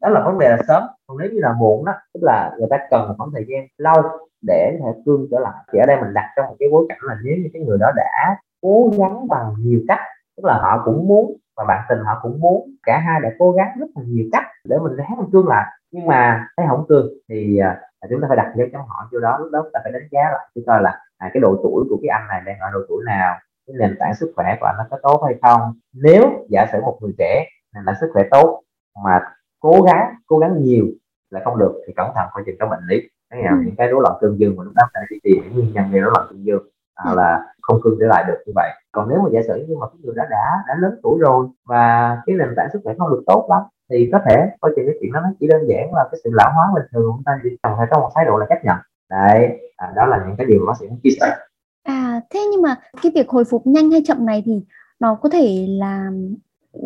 đó 0.01 0.09
là 0.09 0.23
vấn 0.25 0.39
đề 0.39 0.49
là 0.49 0.59
sớm. 0.69 0.83
Còn 1.07 1.19
nếu 1.19 1.31
như 1.31 1.39
là 1.41 1.53
muộn 1.53 1.85
đó 1.85 1.93
tức 2.15 2.21
là 2.23 2.51
người 2.59 2.69
ta 2.71 2.77
cần 2.91 3.09
một 3.09 3.15
khoảng 3.19 3.31
thời 3.35 3.45
gian 3.49 3.67
lâu 3.79 4.03
để 4.43 4.79
thể 4.81 5.01
cương 5.07 5.27
trở 5.31 5.39
lại. 5.39 5.65
Thì 5.73 5.79
ở 5.79 5.87
đây 5.87 5.97
mình 6.01 6.15
đặt 6.15 6.33
trong 6.37 6.47
một 6.47 6.57
cái 6.59 6.69
bối 6.73 6.87
cảnh 6.89 6.99
là 7.03 7.15
nếu 7.25 7.37
như 7.37 7.49
cái 7.53 7.63
người 7.63 7.79
đó 7.81 7.91
đã 7.97 8.37
cố 8.63 8.91
gắng 8.99 9.29
bằng 9.29 9.55
nhiều 9.59 9.81
cách 9.89 10.01
tức 10.43 10.49
là 10.49 10.59
họ 10.59 10.83
cũng 10.85 11.09
muốn 11.09 11.37
và 11.57 11.65
bạn 11.69 11.85
tình 11.89 11.99
họ 11.99 12.19
cũng 12.23 12.41
muốn 12.41 12.71
cả 12.83 12.99
hai 12.99 13.21
đã 13.21 13.31
cố 13.39 13.53
gắng 13.53 13.69
rất 13.81 13.87
là 13.95 14.03
nhiều 14.07 14.25
cách 14.33 14.45
để 14.65 14.77
mình 14.79 14.97
ráng 14.97 15.17
mình 15.17 15.31
cương 15.33 15.49
lại. 15.49 15.67
Nhưng 15.91 16.07
mà 16.07 16.47
thấy 16.57 16.67
không 16.69 16.87
cương 16.89 17.09
thì 17.29 17.59
à, 17.59 17.81
chúng 18.11 18.21
ta 18.21 18.29
phải 18.29 18.37
đặt 18.37 18.53
dấu 18.57 18.69
chấm 18.73 18.81
hỏi 18.81 19.07
vô 19.13 19.21
đó 19.21 19.39
lúc 19.39 19.53
đó 19.53 19.61
chúng 19.63 19.73
ta 19.73 19.81
phải 19.83 19.93
đánh 19.93 20.09
giá 20.11 20.21
lại 20.23 20.49
chứ 20.55 20.61
coi 20.67 20.83
là 20.83 20.99
à, 21.19 21.31
cái 21.35 21.41
độ 21.41 21.57
tuổi 21.63 21.85
của 21.91 21.99
cái 22.03 22.09
anh 22.09 22.29
này 22.29 22.43
đang 22.47 22.59
ở 22.59 22.71
độ 22.73 22.81
tuổi 22.89 23.05
nào 23.07 23.39
cái 23.67 23.77
nền 23.79 23.97
tảng 23.99 24.15
sức 24.15 24.33
khỏe 24.37 24.57
của 24.61 24.67
anh 24.67 24.75
nó 24.79 24.85
có 24.91 24.99
tốt 25.03 25.23
hay 25.27 25.35
không. 25.43 25.61
Nếu 25.93 26.47
giả 26.49 26.67
sử 26.73 26.81
một 26.81 26.99
người 27.01 27.13
trẻ 27.19 27.47
nền 27.75 27.85
tảng 27.87 27.95
sức 28.01 28.11
khỏe 28.13 28.23
tốt 28.31 28.63
mà 29.05 29.21
cố 29.61 29.83
gắng 29.83 30.15
cố 30.27 30.39
gắng 30.39 30.63
nhiều 30.63 30.87
là 31.31 31.41
không 31.45 31.59
được 31.59 31.83
thì 31.87 31.93
cẩn 31.97 32.11
thận 32.15 32.29
coi 32.33 32.43
chừng 32.47 32.57
có 32.61 32.67
bệnh 32.67 32.87
lý. 32.89 33.09
Cái 33.31 33.43
ừ. 33.43 33.57
những 33.65 33.77
cái 33.77 33.89
rối 33.89 34.01
loạn 34.03 34.19
cương 34.21 34.39
dương 34.39 34.57
mà 34.57 34.65
chúng 34.65 34.75
ta 34.77 34.83
phải 34.95 35.03
đi 35.11 35.17
tìm 35.23 35.55
nguyên 35.55 35.73
nhân 35.73 35.85
gây 35.93 36.01
rối 36.01 36.11
loạn 36.15 36.27
cương 36.31 36.45
dương 36.45 36.63
à, 36.95 37.15
là 37.15 37.47
không 37.73 37.81
cương 37.83 37.97
trở 38.01 38.07
lại 38.07 38.25
được 38.29 38.39
như 38.47 38.53
vậy. 38.55 38.71
Còn 38.93 39.09
nếu 39.09 39.19
mà 39.21 39.29
giả 39.33 39.41
sử 39.49 39.65
như 39.69 39.77
mà 39.81 39.87
cái 39.87 39.99
người 40.03 40.15
đã 40.17 40.27
đã 40.31 40.47
đã 40.69 40.75
lớn 40.81 41.01
tuổi 41.03 41.19
rồi 41.21 41.47
và 41.67 42.17
cái 42.27 42.37
nền 42.37 42.49
tảng 42.57 42.69
sức 42.73 42.81
khỏe 42.85 42.95
không 42.99 43.11
được 43.11 43.23
tốt 43.27 43.47
lắm 43.51 43.63
thì 43.91 44.09
có 44.13 44.19
thể 44.29 44.37
coi 44.61 44.73
chừng 44.77 44.87
cái 44.87 44.95
chuyện 45.01 45.13
đó 45.13 45.21
nó 45.21 45.29
chỉ 45.41 45.47
đơn 45.47 45.63
giản 45.69 45.95
là 45.95 46.09
cái 46.11 46.21
sự 46.25 46.31
lão 46.33 46.51
hóa 46.55 46.71
bình 46.75 46.85
thường 46.93 47.13
chúng 47.17 47.25
ta 47.25 47.41
chỉ 47.43 47.49
cần 47.63 47.73
phải 47.79 47.87
có 47.91 48.01
một 48.01 48.11
thái 48.15 48.25
độ 48.25 48.37
là 48.37 48.47
chấp 48.49 48.59
nhận. 48.65 48.77
Đấy 49.11 49.71
à, 49.77 49.93
đó 49.97 50.07
là 50.07 50.25
những 50.27 50.37
cái 50.37 50.47
điều 50.47 50.59
mà 50.61 50.67
bác 50.67 50.79
sĩ 50.81 50.87
muốn 50.89 50.99
chia 51.03 51.11
sẻ. 51.21 51.37
À 51.83 52.21
thế 52.31 52.41
nhưng 52.53 52.63
mà 52.63 52.77
cái 53.03 53.13
việc 53.15 53.29
hồi 53.29 53.45
phục 53.45 53.67
nhanh 53.67 53.91
hay 53.91 54.03
chậm 54.07 54.27
này 54.27 54.43
thì 54.47 54.65
nó 55.01 55.15
có 55.15 55.29
thể 55.29 55.67
là 55.69 56.11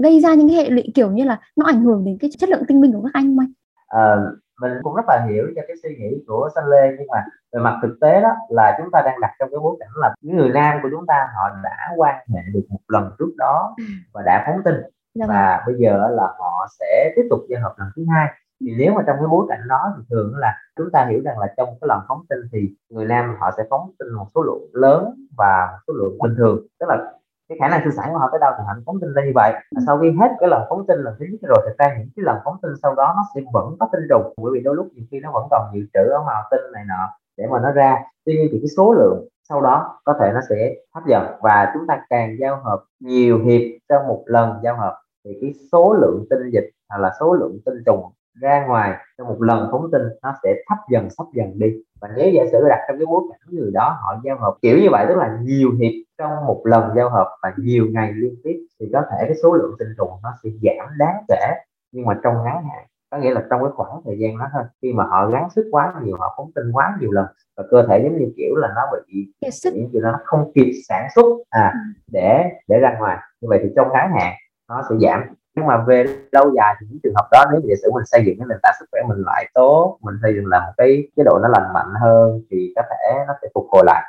gây 0.03 0.21
ra 0.21 0.35
những 0.35 0.49
cái 0.49 0.57
hệ 0.57 0.71
lụy 0.71 0.85
kiểu 0.95 1.11
như 1.11 1.25
là 1.25 1.41
nó 1.57 1.67
ảnh 1.67 1.81
hưởng 1.81 2.05
đến 2.05 2.19
cái 2.21 2.31
chất 2.39 2.49
lượng 2.51 2.63
tinh 2.69 2.81
minh 2.81 2.93
của 2.93 3.03
các 3.03 3.11
anh 3.13 3.25
không 3.25 3.39
anh? 3.39 3.53
À, 3.87 4.17
mình 4.61 4.73
cũng 4.83 4.95
rất 4.95 5.05
là 5.09 5.27
hiểu 5.29 5.47
cho 5.57 5.63
cái 5.69 5.77
suy 5.83 5.97
nghĩ 5.97 6.25
của 6.27 6.49
Sanh 6.55 6.67
Lê 6.67 6.97
nhưng 6.99 7.07
mà 7.11 7.25
về 7.53 7.61
mặt 7.61 7.79
thực 7.83 7.97
tế 8.01 8.21
đó 8.21 8.31
là 8.49 8.79
chúng 8.79 8.91
ta 8.93 9.03
đang 9.05 9.21
đặt 9.21 9.31
trong 9.39 9.49
cái 9.51 9.59
bối 9.63 9.77
cảnh 9.81 9.89
là 9.97 10.15
những 10.21 10.37
người 10.37 10.49
nam 10.49 10.79
của 10.83 10.89
chúng 10.93 11.07
ta 11.07 11.29
họ 11.37 11.51
đã 11.63 11.93
quan 11.97 12.15
hệ 12.35 12.41
được 12.55 12.63
một 12.69 12.81
lần 12.89 13.11
trước 13.19 13.33
đó 13.39 13.75
ừ. 13.79 13.85
và 14.13 14.23
đã 14.23 14.45
phóng 14.47 14.63
tinh 14.65 14.77
dạ 15.15 15.27
và 15.29 15.57
vâng. 15.57 15.67
bây 15.67 15.83
giờ 15.83 16.09
là 16.11 16.27
họ 16.39 16.67
sẽ 16.81 17.13
tiếp 17.17 17.27
tục 17.31 17.41
giao 17.49 17.63
hợp 17.63 17.75
lần 17.79 17.89
thứ 17.97 18.05
hai 18.15 18.29
thì 18.61 18.75
nếu 18.79 18.93
mà 18.93 19.03
trong 19.07 19.17
cái 19.17 19.27
bối 19.31 19.47
cảnh 19.49 19.69
đó 19.69 19.95
thì 19.97 20.03
thường 20.11 20.37
là 20.37 20.57
chúng 20.77 20.91
ta 20.93 21.07
hiểu 21.11 21.21
rằng 21.25 21.39
là 21.39 21.55
trong 21.57 21.69
cái 21.69 21.89
lần 21.89 22.01
phóng 22.09 22.23
tinh 22.29 22.39
thì 22.53 22.75
người 22.91 23.07
nam 23.07 23.37
họ 23.41 23.51
sẽ 23.57 23.63
phóng 23.71 23.91
tinh 23.99 24.09
một 24.13 24.27
số 24.35 24.43
lượng 24.43 24.71
lớn 24.73 25.15
và 25.37 25.69
một 25.73 25.79
số 25.87 25.93
lượng 25.93 26.19
bình 26.19 26.35
thường 26.39 26.67
tức 26.81 26.87
là 26.89 27.13
cái 27.49 27.59
khả 27.61 27.69
năng 27.69 27.81
sinh 27.85 27.97
sản 27.97 28.13
của 28.13 28.19
họ 28.19 28.29
tới 28.33 28.41
đâu 28.41 28.53
thì 28.59 28.65
họ 28.67 28.73
phóng 28.87 29.01
tinh 29.01 29.13
ra 29.15 29.23
như 29.25 29.33
vậy. 29.35 29.53
Và 29.53 29.81
sau 29.87 29.99
khi 29.99 30.11
hết 30.21 30.31
cái 30.41 30.49
lần 30.49 30.63
phóng 30.69 30.87
tinh 30.87 31.01
lần 31.01 31.15
thứ 31.19 31.25
nhất 31.31 31.41
rồi 31.43 31.59
thì 31.67 31.73
ra 31.79 31.99
những 31.99 32.09
cái 32.17 32.23
lần 32.29 32.37
phóng 32.45 32.57
tinh 32.63 32.73
sau 32.83 32.95
đó 32.95 33.13
nó 33.17 33.23
sẽ 33.35 33.41
vẫn 33.53 33.77
có 33.81 33.89
tinh 33.93 34.07
trùng. 34.11 34.35
Bởi 34.43 34.53
vì 34.55 34.61
đôi 34.61 34.75
lúc 34.75 34.89
nhiều 34.95 35.05
khi 35.11 35.21
nó 35.21 35.31
vẫn 35.33 35.45
còn 35.51 35.71
dự 35.75 35.81
trữ 35.95 36.11
ở 36.11 36.23
màu 36.27 36.43
tinh 36.51 36.73
này 36.73 36.85
nọ 36.89 37.11
để 37.37 37.47
mà 37.51 37.61
nó 37.61 37.73
ra. 37.73 38.03
Tuy 38.25 38.37
nhiên 38.37 38.49
thì 38.53 38.59
cái 38.63 38.69
số 38.77 38.93
lượng 38.93 39.29
sau 39.49 39.61
đó 39.61 40.01
có 40.05 40.15
thể 40.21 40.31
nó 40.35 40.41
sẽ 40.49 40.75
thấp 40.95 41.03
dần 41.07 41.23
và 41.41 41.71
chúng 41.75 41.87
ta 41.87 42.01
càng 42.11 42.37
giao 42.41 42.61
hợp 42.65 42.85
nhiều 43.01 43.39
hiệp 43.39 43.61
trong 43.89 44.07
một 44.09 44.23
lần 44.27 44.61
giao 44.63 44.77
hợp 44.77 45.01
thì 45.25 45.39
cái 45.41 45.55
số 45.73 45.95
lượng 45.95 46.25
tinh 46.31 46.51
dịch 46.53 46.71
hoặc 46.89 46.99
là 46.99 47.13
số 47.21 47.35
lượng 47.35 47.59
tinh 47.65 47.83
trùng 47.87 48.13
ra 48.41 48.67
ngoài 48.67 48.93
trong 49.19 49.29
một 49.29 49.43
lần 49.43 49.69
phóng 49.73 49.91
tinh 49.93 50.03
nó 50.23 50.35
sẽ 50.43 50.55
thấp 50.69 50.79
dần 50.91 51.09
thấp 51.19 51.27
dần 51.35 51.59
đi. 51.59 51.67
Và 52.01 52.09
nếu 52.17 52.31
giả 52.31 52.43
sử 52.53 52.59
đặt 52.69 52.79
trong 52.89 52.99
cái 52.99 53.07
bối 53.07 53.23
cảnh 53.31 53.41
người 53.51 53.71
đó 53.71 53.99
họ 54.03 54.21
giao 54.25 54.39
hợp 54.39 54.55
kiểu 54.63 54.79
như 54.79 54.89
vậy 54.91 55.07
tức 55.09 55.17
là 55.17 55.39
nhiều 55.43 55.71
hiệp 55.81 55.93
trong 56.19 56.47
một 56.47 56.63
lần 56.65 56.91
giao 56.97 57.11
hợp 57.11 57.37
và 57.43 57.53
nhiều 57.57 57.87
ngày 57.91 58.13
liên 58.13 58.35
tiếp 58.45 58.67
thì 58.81 58.87
có 58.93 59.03
thể 59.11 59.17
cái 59.21 59.35
số 59.43 59.55
lượng 59.55 59.75
tinh 59.79 59.89
trùng 59.99 60.11
nó 60.23 60.31
sẽ 60.43 60.51
giảm 60.63 60.89
đáng 60.99 61.25
kể. 61.29 61.55
Nhưng 61.93 62.07
mà 62.07 62.15
trong 62.23 62.35
ngắn 62.45 62.65
hạn 62.65 62.87
có 63.15 63.21
nghĩa 63.21 63.31
là 63.31 63.45
trong 63.51 63.61
cái 63.61 63.71
khoảng 63.75 64.01
thời 64.05 64.19
gian 64.19 64.39
đó 64.39 64.47
thôi 64.53 64.63
khi 64.83 64.93
mà 64.93 65.05
họ 65.05 65.27
gắng 65.31 65.51
sức 65.51 65.69
quá 65.71 65.95
nhiều 66.03 66.17
họ 66.21 66.35
phóng 66.37 66.51
tinh 66.55 66.73
quá 66.73 66.97
nhiều 67.01 67.11
lần 67.13 67.27
và 67.57 67.65
cơ 67.71 67.87
thể 67.89 68.01
giống 68.03 68.19
như 68.19 68.33
kiểu 68.37 68.57
là 68.57 68.69
nó 68.77 68.83
bị 68.93 69.33
những 69.75 69.91
kiểu 69.93 70.03
nó 70.03 70.19
không 70.25 70.53
kịp 70.55 70.73
sản 70.89 71.09
xuất 71.15 71.27
à 71.51 71.73
ừ. 71.73 71.79
để 72.13 72.45
để 72.69 72.79
ra 72.79 72.97
ngoài. 72.99 73.19
Như 73.41 73.49
vậy 73.49 73.61
thì 73.63 73.69
trong 73.77 73.89
ngắn 73.93 74.13
hạn 74.13 74.35
nó 74.69 74.83
sẽ 74.89 74.97
giảm 75.01 75.23
nhưng 75.57 75.67
mà 75.67 75.85
về 75.87 76.05
lâu 76.33 76.53
dài 76.57 76.75
thì 76.81 76.87
những 76.91 76.99
trường 77.03 77.15
hợp 77.17 77.29
đó 77.33 77.45
nếu 77.53 77.61
giả 77.65 77.75
sử 77.83 77.91
mình 77.95 78.05
xây 78.07 78.25
dựng 78.27 78.35
cái 78.39 78.47
nền 78.49 78.59
tảng 78.63 78.75
sức 78.81 78.87
khỏe 78.91 79.01
mình 79.09 79.23
lại 79.27 79.51
tốt 79.55 79.99
mình 80.01 80.15
xây 80.23 80.35
dựng 80.35 80.47
là 80.47 80.61
một 80.61 80.73
cái 80.77 81.09
chế 81.17 81.23
độ 81.25 81.39
nó 81.43 81.49
lành 81.49 81.73
mạnh 81.75 81.93
hơn 82.01 82.43
thì 82.51 82.73
có 82.77 82.83
thể 82.91 83.25
nó 83.27 83.35
sẽ 83.43 83.49
phục 83.55 83.67
hồi 83.71 83.83
lại. 83.87 84.03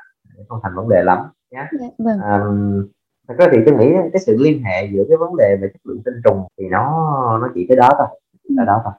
Không 0.50 0.60
thành 0.64 0.75
vấn 0.75 0.90
đề 0.90 1.04
lắm 1.04 1.20
nhé 1.52 1.68
dạ, 1.80 1.88
vâng. 1.98 2.20
à, 2.20 2.44
thật 3.28 3.36
ra 3.38 3.48
thì 3.52 3.58
tôi 3.66 3.75
nghĩ 3.75 3.94
cái 4.14 4.22
sự 4.25 4.38
liên 4.40 4.64
hệ 4.64 4.90
giữa 4.94 5.04
cái 5.10 5.18
vấn 5.18 5.36
đề 5.38 5.58
về 5.62 5.68
chất 5.74 5.82
lượng 5.84 6.02
tinh 6.06 6.22
trùng 6.24 6.48
thì 6.58 6.66
nó 6.70 6.90
nó 7.42 7.50
chỉ 7.56 7.66
tới 7.70 7.78
đó 7.78 7.90
thôi 7.98 8.08
là 8.44 8.66
đó 8.66 8.82
thôi 8.84 8.94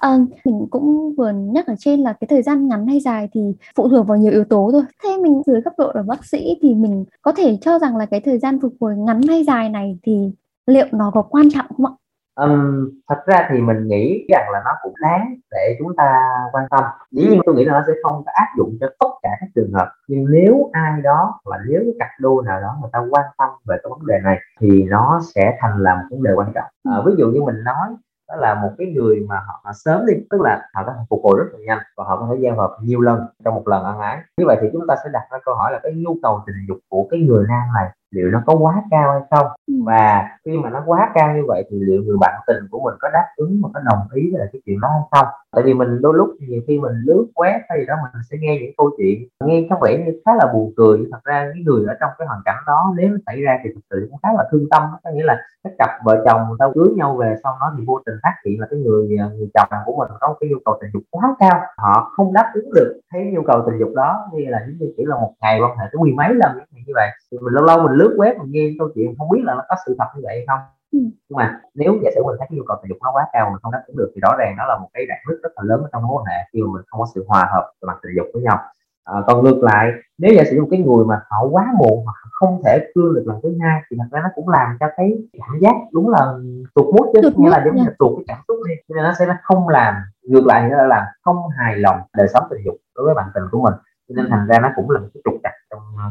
À, 0.00 0.18
mình 0.44 0.66
cũng 0.70 1.14
vừa 1.18 1.30
nhắc 1.30 1.66
ở 1.66 1.74
trên 1.78 2.00
là 2.00 2.12
cái 2.12 2.28
thời 2.28 2.42
gian 2.42 2.68
ngắn 2.68 2.86
hay 2.86 3.00
dài 3.00 3.28
thì 3.32 3.40
phụ 3.76 3.88
thuộc 3.88 4.06
vào 4.06 4.18
nhiều 4.18 4.32
yếu 4.32 4.44
tố 4.44 4.68
thôi. 4.72 4.82
Thế 5.04 5.16
mình 5.22 5.42
dưới 5.46 5.60
góc 5.60 5.74
độ 5.78 5.92
là 5.94 6.02
bác 6.02 6.24
sĩ 6.24 6.58
thì 6.62 6.74
mình 6.74 7.04
có 7.22 7.32
thể 7.32 7.58
cho 7.60 7.78
rằng 7.78 7.96
là 7.96 8.06
cái 8.06 8.20
thời 8.20 8.38
gian 8.38 8.60
phục 8.60 8.72
hồi 8.80 8.96
ngắn 8.96 9.20
hay 9.28 9.44
dài 9.44 9.68
này 9.68 9.98
thì 10.02 10.32
liệu 10.66 10.86
nó 10.92 11.10
có 11.14 11.22
quan 11.22 11.48
trọng 11.50 11.66
không 11.76 11.86
ạ? 11.86 11.92
Um, 12.38 12.90
thật 13.08 13.18
ra 13.26 13.48
thì 13.50 13.60
mình 13.60 13.86
nghĩ 13.86 14.26
rằng 14.28 14.50
là 14.52 14.62
nó 14.64 14.70
cũng 14.82 14.94
đáng 15.02 15.34
để 15.50 15.76
chúng 15.78 15.96
ta 15.96 16.22
quan 16.52 16.64
tâm 16.70 16.84
dĩ 17.10 17.28
nhiên 17.28 17.40
tôi 17.46 17.54
nghĩ 17.54 17.64
là 17.64 17.72
nó 17.72 17.82
sẽ 17.86 17.92
không 18.02 18.22
áp 18.26 18.46
dụng 18.58 18.76
cho 18.80 18.86
tất 19.00 19.08
cả 19.22 19.28
các 19.40 19.46
trường 19.54 19.72
hợp 19.72 19.88
nhưng 20.08 20.24
nếu 20.30 20.70
ai 20.72 21.02
đó 21.02 21.40
và 21.44 21.58
nếu 21.68 21.80
cái 21.84 21.94
cặp 21.98 22.08
đôi 22.20 22.44
nào 22.46 22.60
đó 22.60 22.76
người 22.80 22.90
ta 22.92 22.98
quan 23.10 23.24
tâm 23.38 23.48
về 23.68 23.76
cái 23.82 23.90
vấn 23.90 24.06
đề 24.06 24.14
này 24.24 24.38
thì 24.60 24.82
nó 24.82 25.20
sẽ 25.34 25.56
thành 25.60 25.78
là 25.78 25.94
một 25.94 26.02
vấn 26.10 26.22
đề 26.22 26.30
quan 26.34 26.52
trọng 26.54 26.64
à, 26.84 26.96
ví 27.06 27.12
dụ 27.18 27.26
như 27.30 27.42
mình 27.42 27.64
nói 27.64 27.88
đó 28.28 28.36
là 28.36 28.54
một 28.54 28.70
cái 28.78 28.86
người 28.86 29.26
mà 29.28 29.36
họ, 29.46 29.60
họ 29.64 29.72
sớm 29.72 30.06
đi 30.06 30.14
tức 30.30 30.40
là 30.40 30.68
họ 30.74 30.82
có 30.86 30.92
thể 30.92 31.04
phục 31.10 31.20
hồi 31.24 31.38
rất 31.38 31.44
là 31.52 31.58
nhanh 31.66 31.78
và 31.96 32.04
họ 32.04 32.16
có 32.20 32.28
thể 32.30 32.40
giao 32.42 32.56
hợp 32.56 32.76
nhiều 32.82 33.00
lần 33.00 33.26
trong 33.44 33.54
một 33.54 33.68
lần 33.68 33.84
ăn 33.84 34.00
ái. 34.00 34.18
Như 34.36 34.46
vậy 34.46 34.56
thì 34.60 34.68
chúng 34.72 34.86
ta 34.88 34.94
sẽ 35.04 35.10
đặt 35.12 35.22
ra 35.32 35.38
câu 35.44 35.54
hỏi 35.54 35.72
là 35.72 35.80
cái 35.82 35.92
nhu 35.92 36.16
cầu 36.22 36.42
tình 36.46 36.56
dục 36.68 36.78
của 36.88 37.06
cái 37.10 37.20
người 37.20 37.44
nam 37.48 37.62
này 37.74 37.90
liệu 38.10 38.30
nó 38.30 38.42
có 38.46 38.54
quá 38.54 38.82
cao 38.90 39.12
hay 39.12 39.22
không? 39.30 39.46
Ừ. 39.66 39.74
và 39.86 40.28
khi 40.44 40.58
mà 40.58 40.70
nó 40.70 40.82
quá 40.86 41.10
cao 41.14 41.34
như 41.36 41.42
vậy 41.46 41.64
thì 41.70 41.76
liệu 41.80 42.02
người 42.02 42.16
bạn 42.20 42.40
tình 42.46 42.68
của 42.70 42.80
mình 42.84 42.94
có 43.00 43.08
đáp 43.12 43.24
ứng 43.36 43.60
và 43.62 43.68
có 43.74 43.80
đồng 43.80 44.08
ý 44.12 44.30
với 44.32 44.48
cái 44.52 44.60
chuyện 44.66 44.80
đó 44.80 44.88
hay 44.88 45.02
không? 45.10 45.26
Tại 45.52 45.62
vì 45.64 45.74
mình 45.74 46.00
đôi 46.00 46.14
lúc 46.16 46.28
nhiều 46.48 46.60
khi 46.66 46.78
mình 46.78 46.92
lướt 47.04 47.26
web 47.34 47.60
hay 47.68 47.78
gì 47.78 47.86
đó 47.86 47.94
mình 48.02 48.22
sẽ 48.30 48.36
nghe 48.40 48.58
những 48.60 48.74
câu 48.76 48.90
chuyện 48.98 49.28
nghe 49.44 49.66
có 49.70 49.76
vẻ 49.82 50.04
như 50.06 50.20
khá 50.24 50.32
là 50.34 50.52
buồn 50.52 50.72
cười. 50.76 50.98
Thật 51.12 51.18
ra 51.24 51.50
cái 51.52 51.62
người 51.66 51.84
ở 51.86 51.94
trong 52.00 52.10
cái 52.18 52.28
hoàn 52.28 52.40
cảnh 52.44 52.62
đó 52.66 52.94
nếu 52.96 53.08
nó 53.08 53.16
xảy 53.26 53.42
ra 53.42 53.58
thì 53.64 53.70
thực 53.74 53.80
sự 53.90 54.06
cũng 54.10 54.18
khá 54.22 54.28
là 54.36 54.44
thương 54.50 54.66
tâm. 54.70 54.82
Có 55.04 55.10
nghĩa 55.10 55.24
là 55.24 55.38
các 55.64 55.72
cặp 55.78 55.90
vợ 56.04 56.22
chồng 56.24 56.40
người 56.48 56.56
ta 56.58 56.66
cưới 56.74 56.88
nhau 56.96 57.16
về 57.16 57.34
sau 57.42 57.56
đó 57.60 57.72
thì 57.78 57.84
vô 57.86 58.00
tình 58.06 58.14
phát 58.22 58.34
hiện 58.46 58.60
là 58.60 58.66
cái 58.70 58.80
người 58.80 59.16
à, 59.20 59.26
người 59.36 59.48
chồng 59.54 59.78
của 59.86 59.96
mình 59.98 60.08
có 60.20 60.34
cái 60.40 60.50
nhu 60.50 60.58
cầu 60.64 60.78
tình 60.80 60.90
dục 60.94 61.02
quá 61.10 61.36
cao. 61.38 61.60
Họ 61.76 62.12
không 62.16 62.32
đáp 62.32 62.50
ứng 62.54 62.74
được 62.74 63.00
cái 63.12 63.30
nhu 63.32 63.42
cầu 63.42 63.62
tình 63.66 63.78
dục 63.78 63.90
đó. 63.94 64.28
Như 64.32 64.44
là 64.48 64.58
giống 64.66 64.76
như 64.78 64.92
chỉ 64.96 65.04
là 65.06 65.16
một 65.16 65.32
ngày 65.40 65.60
quan 65.60 65.78
hệ 65.78 65.84
tới 65.92 66.00
mười 66.00 66.12
mấy 66.12 66.34
lần 66.34 66.58
như 66.86 66.92
vậy. 66.94 67.08
Thì 67.32 67.38
mình 67.38 67.54
lâu 67.54 67.64
lâu 67.64 67.78
mình 67.82 67.97
lướt 67.98 68.12
web 68.18 68.38
mình 68.38 68.50
nghe 68.52 68.64
câu 68.78 68.88
chuyện 68.94 69.14
không 69.18 69.28
biết 69.32 69.42
là 69.44 69.54
nó 69.54 69.62
có 69.68 69.76
sự 69.86 69.96
thật 69.98 70.08
như 70.14 70.20
vậy 70.24 70.34
hay 70.36 70.46
không. 70.48 70.60
Ừ. 70.92 70.98
nhưng 71.28 71.36
mà 71.36 71.60
nếu 71.74 71.98
giả 72.02 72.10
sử 72.14 72.22
mình 72.24 72.36
thấy 72.38 72.48
nhu 72.50 72.62
cầu 72.66 72.76
tình 72.82 72.88
dục 72.88 72.98
nó 73.02 73.10
quá 73.12 73.26
cao 73.32 73.50
mình 73.50 73.60
không 73.62 73.72
đáp 73.72 73.82
ứng 73.86 73.96
được 73.96 74.10
thì 74.14 74.20
rõ 74.20 74.36
ràng 74.38 74.54
đó 74.58 74.64
là 74.68 74.78
một 74.78 74.88
cái 74.94 75.04
rạn 75.08 75.18
nứt 75.28 75.38
rất 75.42 75.52
là 75.56 75.62
lớn 75.64 75.82
trong 75.92 76.02
mối 76.02 76.16
quan 76.16 76.24
hệ 76.24 76.38
khi 76.52 76.62
mà 76.62 76.68
mình 76.72 76.82
không 76.86 77.00
có 77.00 77.06
sự 77.14 77.24
hòa 77.28 77.48
hợp 77.52 77.72
về 77.82 77.86
mặt 77.86 77.98
tình 78.02 78.12
dục 78.16 78.26
với 78.34 78.42
nhau. 78.42 78.58
À, 79.04 79.14
còn 79.26 79.44
ngược 79.44 79.58
lại 79.62 79.90
nếu 80.18 80.34
giả 80.34 80.44
sử 80.50 80.60
một 80.60 80.68
cái 80.70 80.80
người 80.80 81.04
mà 81.04 81.20
họ 81.30 81.46
quá 81.50 81.66
muộn 81.78 82.04
hoặc 82.04 82.16
không 82.30 82.62
thể 82.64 82.90
cương 82.94 83.14
được 83.14 83.24
lần 83.26 83.40
thứ 83.42 83.56
hai 83.62 83.80
thì 83.90 83.96
thật 84.00 84.08
ra 84.10 84.20
nó 84.22 84.28
cũng 84.34 84.48
làm 84.48 84.76
cho 84.80 84.86
cái 84.96 85.18
cảm 85.32 85.58
giác 85.60 85.74
đúng 85.92 86.08
là 86.08 86.34
tụt 86.74 86.94
mút 86.94 87.06
chứ 87.12 87.20
nghĩa 87.36 87.50
là 87.50 87.62
giống 87.64 87.76
như 87.76 87.82
là 87.84 87.92
tụt 87.98 88.12
cái 88.16 88.24
cảm 88.28 88.38
xúc 88.48 88.56
đi 88.68 88.74
nên 88.88 89.04
nó 89.04 89.12
sẽ 89.18 89.26
không 89.42 89.68
làm 89.68 89.94
ngược 90.22 90.46
lại 90.46 90.62
thì 90.62 90.68
nó 90.70 90.82
làm 90.82 91.04
không 91.22 91.36
hài 91.58 91.76
lòng 91.76 91.96
đời 92.16 92.28
sống 92.28 92.44
tình 92.50 92.60
dục 92.64 92.74
đối 92.96 93.04
với 93.06 93.14
bạn 93.14 93.28
tình 93.34 93.44
của 93.50 93.62
mình. 93.62 93.74
Nên 94.08 94.26
thành 94.30 94.46
ra 94.46 94.58
nó 94.58 94.68
cũng 94.76 94.90
là 94.90 95.00
một 95.00 95.08
cái 95.14 95.20
trục 95.24 95.34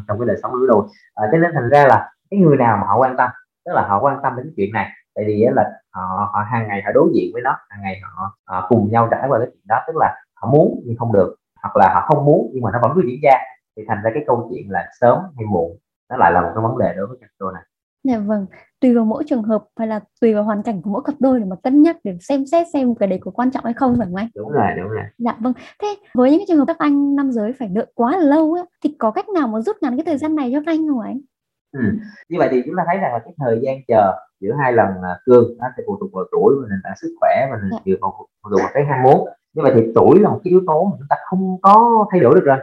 trong 0.08 0.20
cái 0.20 0.28
đời 0.28 0.38
sống 0.42 0.54
lứa 0.56 0.68
đôi. 0.68 0.88
À, 1.16 1.28
cho 1.32 1.38
nên 1.38 1.52
thành 1.54 1.70
ra 1.70 1.86
là 1.88 2.12
cái 2.30 2.40
người 2.40 2.58
nào 2.58 2.78
mà 2.78 2.88
họ 2.88 2.98
quan 2.98 3.18
tâm 3.18 3.30
tức 3.66 3.72
là 3.76 3.88
họ 3.88 4.00
quan 4.02 4.20
tâm 4.24 4.34
đến 4.38 4.54
chuyện 4.56 4.74
này 4.74 4.90
tại 5.16 5.26
vì 5.28 5.46
là 5.56 5.64
họ 5.94 6.30
họ 6.34 6.44
hàng 6.52 6.68
ngày 6.68 6.82
họ 6.86 6.92
đối 6.94 7.10
diện 7.14 7.32
với 7.34 7.42
nó 7.42 7.58
hàng 7.70 7.82
ngày 7.82 8.02
họ, 8.04 8.38
họ 8.46 8.66
cùng 8.70 8.92
nhau 8.92 9.08
trải 9.12 9.26
qua 9.28 9.40
cái 9.40 9.48
chuyện 9.54 9.64
đó 9.68 9.78
tức 9.88 9.94
là 9.96 10.16
họ 10.36 10.50
muốn 10.52 10.82
nhưng 10.86 10.96
không 10.98 11.14
được 11.14 11.36
hoặc 11.62 11.78
là 11.78 11.94
họ 11.94 12.06
không 12.08 12.26
muốn 12.26 12.52
nhưng 12.54 12.64
mà 12.64 12.72
nó 12.74 12.80
vẫn 12.82 12.92
cứ 12.96 13.02
diễn 13.08 13.20
ra. 13.24 13.38
Thì 13.78 13.84
thành 13.88 13.98
ra 14.04 14.12
cái 14.14 14.24
câu 14.28 14.50
chuyện 14.52 14.72
là 14.72 14.90
sớm 15.00 15.20
hay 15.36 15.46
muộn 15.46 15.78
nó 16.10 16.18
lại 16.18 16.32
là 16.32 16.42
một 16.42 16.52
cái 16.56 16.64
vấn 16.64 16.78
đề 16.78 16.94
đối 16.98 17.08
với 17.08 17.18
cặp 17.22 17.30
đôi 17.40 17.54
này. 17.54 17.64
Dạ 18.04 18.20
vâng, 18.20 18.46
tùy 18.82 18.96
vào 18.96 19.06
mỗi 19.06 19.24
trường 19.28 19.44
hợp 19.44 19.64
hay 19.76 19.88
là 19.88 20.00
tùy 20.22 20.34
vào 20.34 20.44
hoàn 20.44 20.64
cảnh 20.64 20.82
của 20.82 20.90
mỗi 20.90 21.02
cặp 21.06 21.16
đôi 21.20 21.40
để 21.40 21.46
mà 21.46 21.56
cân 21.64 21.82
nhắc 21.82 21.98
để 22.04 22.18
xem 22.22 22.46
xét 22.46 22.68
xem 22.74 22.96
cái 22.96 23.08
đấy 23.08 23.20
có 23.22 23.32
quan 23.32 23.52
trọng 23.52 23.64
hay 23.64 23.74
không 23.74 23.96
phải 23.98 24.06
không 24.06 24.16
anh? 24.16 24.28
Đúng 24.36 24.52
rồi, 24.52 24.68
đúng 24.78 24.90
rồi. 24.90 25.04
Dạ 25.18 25.38
vâng. 25.40 25.54
Thế 25.82 25.96
với 26.14 26.32
những 26.32 26.40
cái 26.40 26.46
trường 26.48 26.58
hợp 26.58 26.66
các 26.68 26.78
anh 26.80 27.16
nam 27.16 27.32
giới 27.32 27.54
phải 27.54 27.68
đợi 27.68 27.86
quá 27.96 28.18
là 28.18 28.24
lâu 28.24 28.54
ấy, 28.54 28.64
thì 28.84 28.96
có 29.00 29.12
cách 29.12 29.30
nào 29.30 29.48
mà 29.48 29.62
rút 29.62 29.76
ngắn 29.82 29.98
cái 29.98 30.06
thời 30.06 30.18
gian 30.18 30.36
này 30.36 30.50
cho 30.54 30.60
các 30.66 30.72
anh 30.72 30.88
không 30.88 31.00
anh? 31.00 31.20
Ừ. 31.72 31.82
Như 32.30 32.38
vậy 32.40 32.48
thì 32.52 32.62
chúng 32.66 32.76
ta 32.78 32.84
thấy 32.88 32.98
rằng 32.98 33.14
là 33.14 33.20
cái 33.20 33.34
thời 33.38 33.60
gian 33.64 33.78
chờ 33.88 34.14
giữa 34.40 34.54
hai 34.62 34.74
lần 34.74 34.88
uh, 34.90 35.18
cương 35.26 35.58
nó 35.58 35.68
sẽ 35.78 35.84
phụ 35.88 35.98
thuộc 36.00 36.14
vào 36.14 36.26
tuổi 36.32 36.56
và 36.62 36.68
nền 36.70 36.80
tảng 36.84 36.94
sức 37.02 37.16
khỏe 37.20 37.48
và 37.52 37.58
dạ. 37.72 37.78
phụ 38.02 38.50
thuộc 38.50 38.62
vào 38.62 38.70
cái 38.74 38.86
ham 38.86 39.04
muốn. 39.04 39.28
Như 39.54 39.64
vậy 39.64 39.72
thì 39.76 39.92
tuổi 39.96 40.20
là 40.20 40.30
một 40.30 40.40
cái 40.44 40.52
yếu 40.52 40.62
tố 40.68 40.84
mà 40.84 40.92
chúng 40.98 41.08
ta 41.10 41.16
không 41.30 41.62
có 41.62 42.06
thay 42.12 42.20
đổi 42.20 42.36
được 42.36 42.46
rồi. 42.46 42.58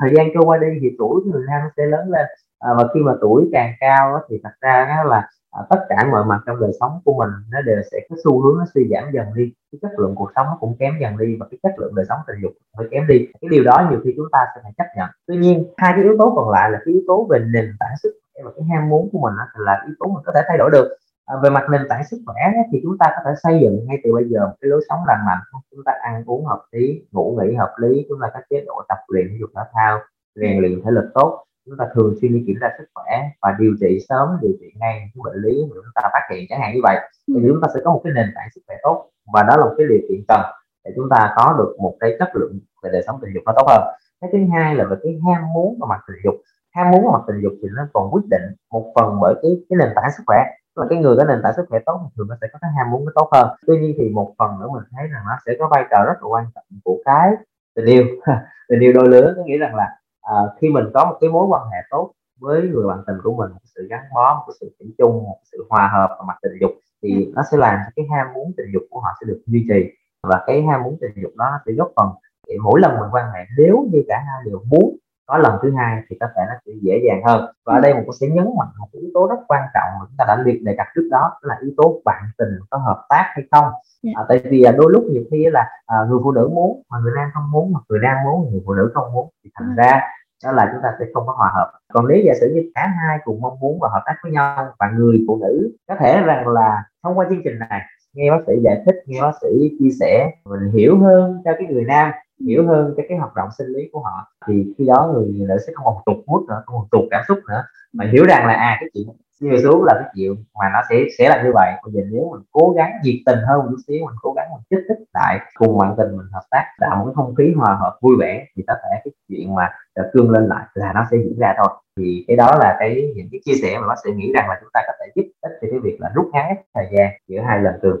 Thời 0.00 0.14
gian 0.14 0.26
trôi 0.34 0.44
qua 0.46 0.58
đi 0.58 0.66
thì 0.82 0.88
tuổi 0.98 1.20
của 1.24 1.30
người 1.30 1.44
nam 1.48 1.60
sẽ 1.76 1.86
lớn 1.86 2.10
lên 2.10 2.26
à, 2.58 2.74
và 2.76 2.88
khi 2.94 3.00
mà 3.00 3.12
tuổi 3.20 3.48
càng 3.52 3.72
cao 3.80 4.12
đó, 4.12 4.20
thì 4.28 4.40
thật 4.42 4.52
ra 4.60 4.86
đó 4.96 5.10
là 5.10 5.28
à, 5.50 5.60
tất 5.70 5.86
cả 5.88 6.08
mọi 6.12 6.24
mặt 6.24 6.40
trong 6.46 6.60
đời 6.60 6.70
sống 6.80 7.00
của 7.04 7.14
mình 7.18 7.30
nó 7.50 7.60
đều 7.62 7.76
sẽ 7.92 7.98
có 8.10 8.16
xu 8.24 8.42
hướng 8.42 8.58
nó 8.58 8.64
suy 8.74 8.88
giảm 8.90 9.04
dần 9.12 9.26
đi. 9.34 9.52
Cái 9.72 9.78
chất 9.82 9.90
lượng 9.98 10.14
cuộc 10.14 10.30
sống 10.34 10.46
nó 10.46 10.56
cũng 10.60 10.76
kém 10.78 10.94
dần 11.00 11.18
đi 11.18 11.36
và 11.40 11.46
cái 11.50 11.58
chất 11.62 11.72
lượng 11.78 11.94
đời 11.94 12.06
sống 12.08 12.18
tình 12.26 12.36
dục 12.42 12.52
phải 12.76 12.86
kém 12.90 13.06
đi. 13.06 13.26
Cái 13.40 13.48
điều 13.50 13.64
đó 13.64 13.88
nhiều 13.90 14.00
khi 14.04 14.12
chúng 14.16 14.26
ta 14.32 14.38
sẽ 14.54 14.60
phải 14.62 14.72
chấp 14.78 14.86
nhận. 14.96 15.10
Tuy 15.26 15.36
nhiên 15.36 15.72
hai 15.76 15.92
cái 15.96 16.02
yếu 16.04 16.16
tố 16.18 16.32
còn 16.36 16.50
lại 16.50 16.70
là 16.70 16.78
cái 16.84 16.94
yếu 16.94 17.02
tố 17.06 17.26
về 17.30 17.38
nền 17.38 17.76
tảng 17.80 17.96
sức 18.02 18.12
khỏe 18.22 18.42
và 18.44 18.50
cái 18.56 18.64
ham 18.64 18.88
muốn 18.88 19.08
của 19.12 19.18
mình 19.18 19.34
đó, 19.38 19.44
là 19.54 19.82
yếu 19.86 19.94
tố 20.00 20.06
mình 20.06 20.22
có 20.26 20.32
thể 20.34 20.40
thay 20.48 20.58
đổi 20.58 20.70
được. 20.70 20.88
À, 21.26 21.36
về 21.42 21.50
mặt 21.50 21.64
nền 21.70 21.80
tảng 21.88 22.04
sức 22.04 22.18
khỏe 22.26 22.42
thì 22.72 22.80
chúng 22.82 22.98
ta 22.98 23.06
có 23.16 23.22
thể 23.24 23.30
xây 23.42 23.60
dựng 23.62 23.86
ngay 23.86 23.98
từ 24.04 24.12
bây 24.14 24.24
giờ 24.28 24.46
một 24.46 24.54
cái 24.60 24.68
lối 24.68 24.80
sống 24.88 25.00
lành 25.06 25.26
mạnh. 25.26 25.38
Chúng 25.70 25.84
ta 25.84 25.92
ăn 26.02 26.24
uống 26.26 26.44
hợp 26.46 26.62
lý 26.72 27.02
ngủ 27.12 27.38
nghỉ 27.40 27.54
hợp 27.54 27.74
lý 27.78 28.06
chúng 28.08 28.18
ta 28.22 28.28
có 28.34 28.40
chế 28.50 28.64
độ 28.66 28.82
tập 28.88 28.98
luyện 29.08 29.26
thể 29.28 29.36
dục 29.40 29.50
thể 29.56 29.62
thao 29.74 29.98
rèn 30.34 30.58
luyện 30.60 30.82
thể 30.84 30.90
lực 30.90 31.10
tốt 31.14 31.44
chúng 31.68 31.78
ta 31.78 31.84
thường 31.94 32.14
xuyên 32.20 32.32
đi 32.34 32.44
kiểm 32.46 32.56
tra 32.60 32.68
sức 32.78 32.84
khỏe 32.94 33.30
và 33.42 33.56
điều 33.58 33.72
trị 33.80 33.98
sớm 34.08 34.28
điều 34.42 34.52
trị 34.60 34.66
ngay 34.80 35.10
những 35.14 35.22
bệnh 35.24 35.36
lý 35.44 35.62
mà 35.62 35.74
chúng 35.74 35.94
ta 35.94 36.02
phát 36.12 36.24
hiện 36.30 36.44
chẳng 36.48 36.60
hạn 36.60 36.74
như 36.74 36.80
vậy. 36.82 36.96
Thì 37.28 37.34
ừ. 37.34 37.48
chúng 37.48 37.60
ta 37.62 37.68
sẽ 37.74 37.80
có 37.84 37.90
một 37.92 38.00
cái 38.04 38.12
nền 38.12 38.26
tảng 38.34 38.48
sức 38.54 38.60
khỏe 38.66 38.76
tốt 38.82 39.10
và 39.32 39.42
đó 39.42 39.56
là 39.56 39.64
một 39.64 39.74
cái 39.78 39.86
điều 39.90 40.00
kiện 40.08 40.20
cần 40.28 40.40
để 40.84 40.90
chúng 40.96 41.08
ta 41.10 41.34
có 41.36 41.54
được 41.58 41.76
một 41.78 41.96
cái 42.00 42.16
chất 42.18 42.28
lượng 42.34 42.58
về 42.82 42.90
đời 42.92 43.02
sống 43.06 43.18
tình 43.22 43.34
dục 43.34 43.42
nó 43.46 43.52
tốt 43.56 43.66
hơn. 43.68 43.82
Cái 44.20 44.30
thứ 44.32 44.38
hai 44.52 44.74
là 44.74 44.84
về 44.84 44.96
cái 45.02 45.12
ham 45.26 45.52
muốn 45.54 45.78
và 45.80 45.86
mặt 45.90 46.00
tình 46.08 46.16
dục. 46.24 46.34
Ham 46.74 46.90
muốn 46.90 47.04
và 47.06 47.12
mặt 47.18 47.24
tình 47.26 47.40
dục 47.42 47.52
thì 47.62 47.68
nó 47.76 47.82
còn 47.92 48.10
quyết 48.12 48.26
định 48.30 48.42
một 48.72 48.92
phần 48.94 49.20
bởi 49.20 49.34
cái 49.42 49.50
cái 49.68 49.76
nền 49.78 49.88
tảng 49.96 50.10
sức 50.16 50.22
khỏe. 50.26 50.38
Là 50.76 50.86
cái 50.90 50.98
người 50.98 51.16
có 51.16 51.24
nền 51.24 51.40
tảng 51.42 51.52
sức 51.56 51.64
khỏe 51.68 51.78
tốt 51.86 52.00
thì 52.02 52.08
thường 52.16 52.28
nó 52.28 52.36
sẽ 52.40 52.46
có 52.52 52.58
cái 52.62 52.70
ham 52.76 52.90
muốn 52.90 53.04
nó 53.04 53.12
tốt 53.14 53.28
hơn. 53.32 53.48
Tuy 53.66 53.78
nhiên 53.78 53.96
thì 53.98 54.08
một 54.08 54.34
phần 54.38 54.50
nữa 54.60 54.68
mình 54.74 54.84
thấy 54.96 55.06
rằng 55.12 55.22
nó 55.26 55.34
sẽ 55.46 55.52
có 55.58 55.68
vai 55.72 55.84
trò 55.90 56.04
rất 56.06 56.22
là 56.22 56.28
quan 56.28 56.44
trọng 56.54 56.64
của 56.84 56.98
cái 57.04 57.32
tình 57.76 57.86
yêu. 57.86 58.04
Tình 58.68 58.80
yêu 58.80 58.92
đôi 58.92 59.08
lứa 59.08 59.34
có 59.36 59.42
nghĩa 59.44 59.58
rằng 59.58 59.74
là 59.74 59.86
à, 60.28 60.36
khi 60.60 60.68
mình 60.68 60.84
có 60.94 61.04
một 61.04 61.18
cái 61.20 61.30
mối 61.30 61.46
quan 61.46 61.62
hệ 61.72 61.78
tốt 61.90 62.12
với 62.40 62.62
người 62.62 62.86
bạn 62.86 62.98
tình 63.06 63.16
của 63.22 63.34
mình 63.36 63.50
một 63.50 63.66
sự 63.74 63.86
gắn 63.90 64.00
bó 64.14 64.34
một 64.34 64.52
sự 64.60 64.74
thủy 64.78 64.94
chung 64.98 65.24
một 65.24 65.38
sự 65.52 65.66
hòa 65.70 65.90
hợp 65.92 66.16
và 66.18 66.24
mặt 66.28 66.36
tình 66.42 66.52
dục 66.60 66.70
thì 67.02 67.24
ừ. 67.26 67.32
nó 67.34 67.42
sẽ 67.50 67.56
làm 67.56 67.78
cho 67.84 67.90
cái 67.96 68.06
ham 68.10 68.26
muốn 68.34 68.52
tình 68.56 68.66
dục 68.72 68.82
của 68.90 69.00
họ 69.00 69.08
sẽ 69.20 69.24
được 69.26 69.40
duy 69.46 69.66
trì 69.68 69.90
và 70.22 70.44
cái 70.46 70.62
ham 70.62 70.82
muốn 70.82 70.96
tình 71.00 71.22
dục 71.22 71.32
đó 71.36 71.50
sẽ 71.66 71.72
góp 71.72 71.92
phần 71.96 72.08
để 72.48 72.56
mỗi 72.62 72.80
lần 72.80 73.00
mình 73.00 73.08
quan 73.12 73.24
hệ 73.34 73.40
nếu 73.58 73.86
như 73.92 74.02
cả 74.08 74.24
hai 74.26 74.42
đều 74.44 74.62
muốn 74.70 74.96
có 75.26 75.38
lần 75.38 75.58
thứ 75.62 75.72
hai 75.76 76.02
thì 76.08 76.16
có 76.20 76.26
thể 76.36 76.42
nó 76.48 76.54
sẽ 76.66 76.72
dễ 76.82 77.00
dàng 77.06 77.22
hơn 77.26 77.54
và 77.66 77.74
ở 77.74 77.80
đây 77.80 77.94
mình 77.94 78.02
cũng 78.04 78.14
sẽ 78.20 78.26
nhấn 78.26 78.44
mạnh 78.58 78.68
một 78.78 78.88
yếu 78.92 79.10
tố 79.14 79.26
rất 79.26 79.36
quan 79.48 79.62
trọng 79.74 79.90
mà 80.00 80.06
chúng 80.08 80.16
ta 80.18 80.24
đã 80.28 80.42
liệt 80.44 80.62
đề 80.62 80.74
cập 80.78 80.86
trước 80.94 81.08
đó 81.10 81.30
là 81.42 81.58
yếu 81.62 81.70
tố 81.76 82.00
bạn 82.04 82.22
tình 82.38 82.48
có 82.70 82.78
hợp 82.78 83.06
tác 83.08 83.24
hay 83.34 83.44
không 83.50 83.64
dạ. 84.02 84.12
à, 84.14 84.24
tại 84.28 84.42
vì 84.50 84.62
à, 84.62 84.72
đôi 84.72 84.92
lúc 84.92 85.04
nhiều 85.10 85.22
khi 85.30 85.46
là 85.50 85.68
à, 85.86 85.96
người 86.08 86.18
phụ 86.22 86.32
nữ 86.32 86.50
muốn 86.54 86.82
mà 86.90 86.98
người 86.98 87.12
nam 87.16 87.28
không 87.34 87.50
muốn 87.50 87.72
mà 87.72 87.80
người 87.88 87.98
nam 88.02 88.16
muốn 88.24 88.50
người 88.50 88.62
phụ 88.66 88.74
nữ 88.74 88.90
không 88.94 89.12
muốn 89.12 89.28
thì 89.44 89.50
thành 89.54 89.74
dạ. 89.76 89.82
ra 89.84 90.00
đó 90.44 90.52
là 90.52 90.70
chúng 90.72 90.82
ta 90.82 90.88
sẽ 90.98 91.04
không 91.14 91.26
có 91.26 91.32
hòa 91.32 91.50
hợp. 91.54 91.72
Còn 91.92 92.08
nếu 92.08 92.18
giả 92.24 92.32
sử 92.40 92.52
như 92.54 92.70
cả 92.74 92.86
hai 92.86 93.18
cùng 93.24 93.40
mong 93.40 93.60
muốn 93.60 93.78
và 93.80 93.88
hợp 93.92 94.02
tác 94.06 94.14
với 94.22 94.32
nhau, 94.32 94.66
và 94.78 94.90
người 94.96 95.24
phụ 95.28 95.38
nữ, 95.42 95.76
có 95.88 95.94
thể 96.00 96.22
rằng 96.22 96.48
là 96.48 96.84
thông 97.02 97.18
qua 97.18 97.26
chương 97.30 97.42
trình 97.44 97.58
này, 97.58 97.80
nghe 98.12 98.30
bác 98.30 98.38
sĩ 98.46 98.52
giải 98.64 98.82
thích, 98.86 98.96
nghe 99.06 99.22
bác 99.22 99.32
sĩ 99.40 99.76
chia 99.78 99.90
sẻ, 100.00 100.30
mình 100.44 100.70
hiểu 100.72 100.98
hơn 100.98 101.42
cho 101.44 101.50
cái 101.58 101.66
người 101.70 101.84
nam, 101.84 102.12
hiểu 102.46 102.66
hơn 102.66 102.94
cái 102.96 103.06
cái 103.08 103.18
hoạt 103.18 103.34
động 103.34 103.48
sinh 103.58 103.66
lý 103.66 103.88
của 103.92 104.00
họ, 104.00 104.32
thì 104.46 104.74
khi 104.78 104.86
đó 104.86 105.10
người 105.14 105.46
nữ 105.48 105.56
sẽ 105.66 105.72
không 105.74 105.84
còn 105.84 105.96
tụt 106.06 106.24
mút 106.26 106.44
nữa, 106.48 106.62
không 106.66 106.76
còn 106.78 106.88
tụt 106.90 107.08
cảm 107.10 107.22
xúc 107.28 107.38
nữa, 107.48 107.64
mà 107.92 108.04
hiểu 108.12 108.24
rằng 108.24 108.46
là 108.46 108.54
à 108.54 108.76
cái 108.80 108.88
chuyện 108.94 109.06
đi 109.40 109.62
xuống 109.62 109.84
là 109.84 109.94
cái 109.94 110.08
chuyện 110.14 110.44
mà 110.60 110.66
nó 110.72 110.80
sẽ 110.90 111.04
sẽ 111.18 111.28
là 111.28 111.42
như 111.42 111.50
vậy. 111.54 111.72
Bây 111.84 111.92
giờ 111.92 112.00
nếu 112.12 112.30
mình 112.32 112.42
cố 112.52 112.74
gắng 112.76 112.90
nhiệt 113.02 113.14
tình 113.26 113.38
hơn 113.48 113.58
một 113.58 113.66
chút 113.70 113.82
xíu 113.86 114.06
mình 114.06 114.16
cố 114.22 114.32
gắng 114.32 114.46
mình 114.52 114.62
kích 114.70 114.84
thích 114.88 115.04
lại 115.14 115.38
cùng 115.54 115.78
bạn 115.78 115.94
tình 115.98 116.16
mình 116.16 116.26
hợp 116.32 116.42
tác 116.50 116.64
tạo 116.80 116.96
một 116.96 117.04
cái 117.06 117.14
không 117.14 117.34
khí 117.34 117.52
hòa 117.56 117.76
hợp 117.80 117.98
vui 118.02 118.16
vẻ 118.20 118.46
thì 118.56 118.62
có 118.66 118.74
thể 118.74 119.00
cái 119.04 119.12
chuyện 119.28 119.54
mà 119.54 119.68
cương 120.12 120.30
lên 120.30 120.46
lại 120.46 120.64
là 120.74 120.92
nó 120.94 121.06
sẽ 121.10 121.16
diễn 121.16 121.38
ra 121.38 121.54
thôi. 121.58 121.68
Thì 121.96 122.24
cái 122.28 122.36
đó 122.36 122.50
là 122.60 122.76
cái 122.78 123.12
những 123.16 123.28
cái 123.32 123.40
chia 123.44 123.54
sẻ 123.62 123.78
mà 123.80 123.88
bác 123.88 123.94
sĩ 124.04 124.10
nghĩ 124.10 124.32
rằng 124.34 124.48
là 124.48 124.56
chúng 124.60 124.70
ta 124.74 124.80
có 124.86 124.92
thể 125.00 125.12
giúp 125.14 125.22
ích 125.40 125.52
cho 125.60 125.68
cái 125.70 125.80
việc 125.82 125.96
là 126.00 126.10
rút 126.14 126.26
ngắn 126.32 126.56
thời 126.74 126.86
gian 126.92 127.12
giữa 127.28 127.40
hai 127.40 127.62
lần 127.62 127.74
cương 127.82 127.98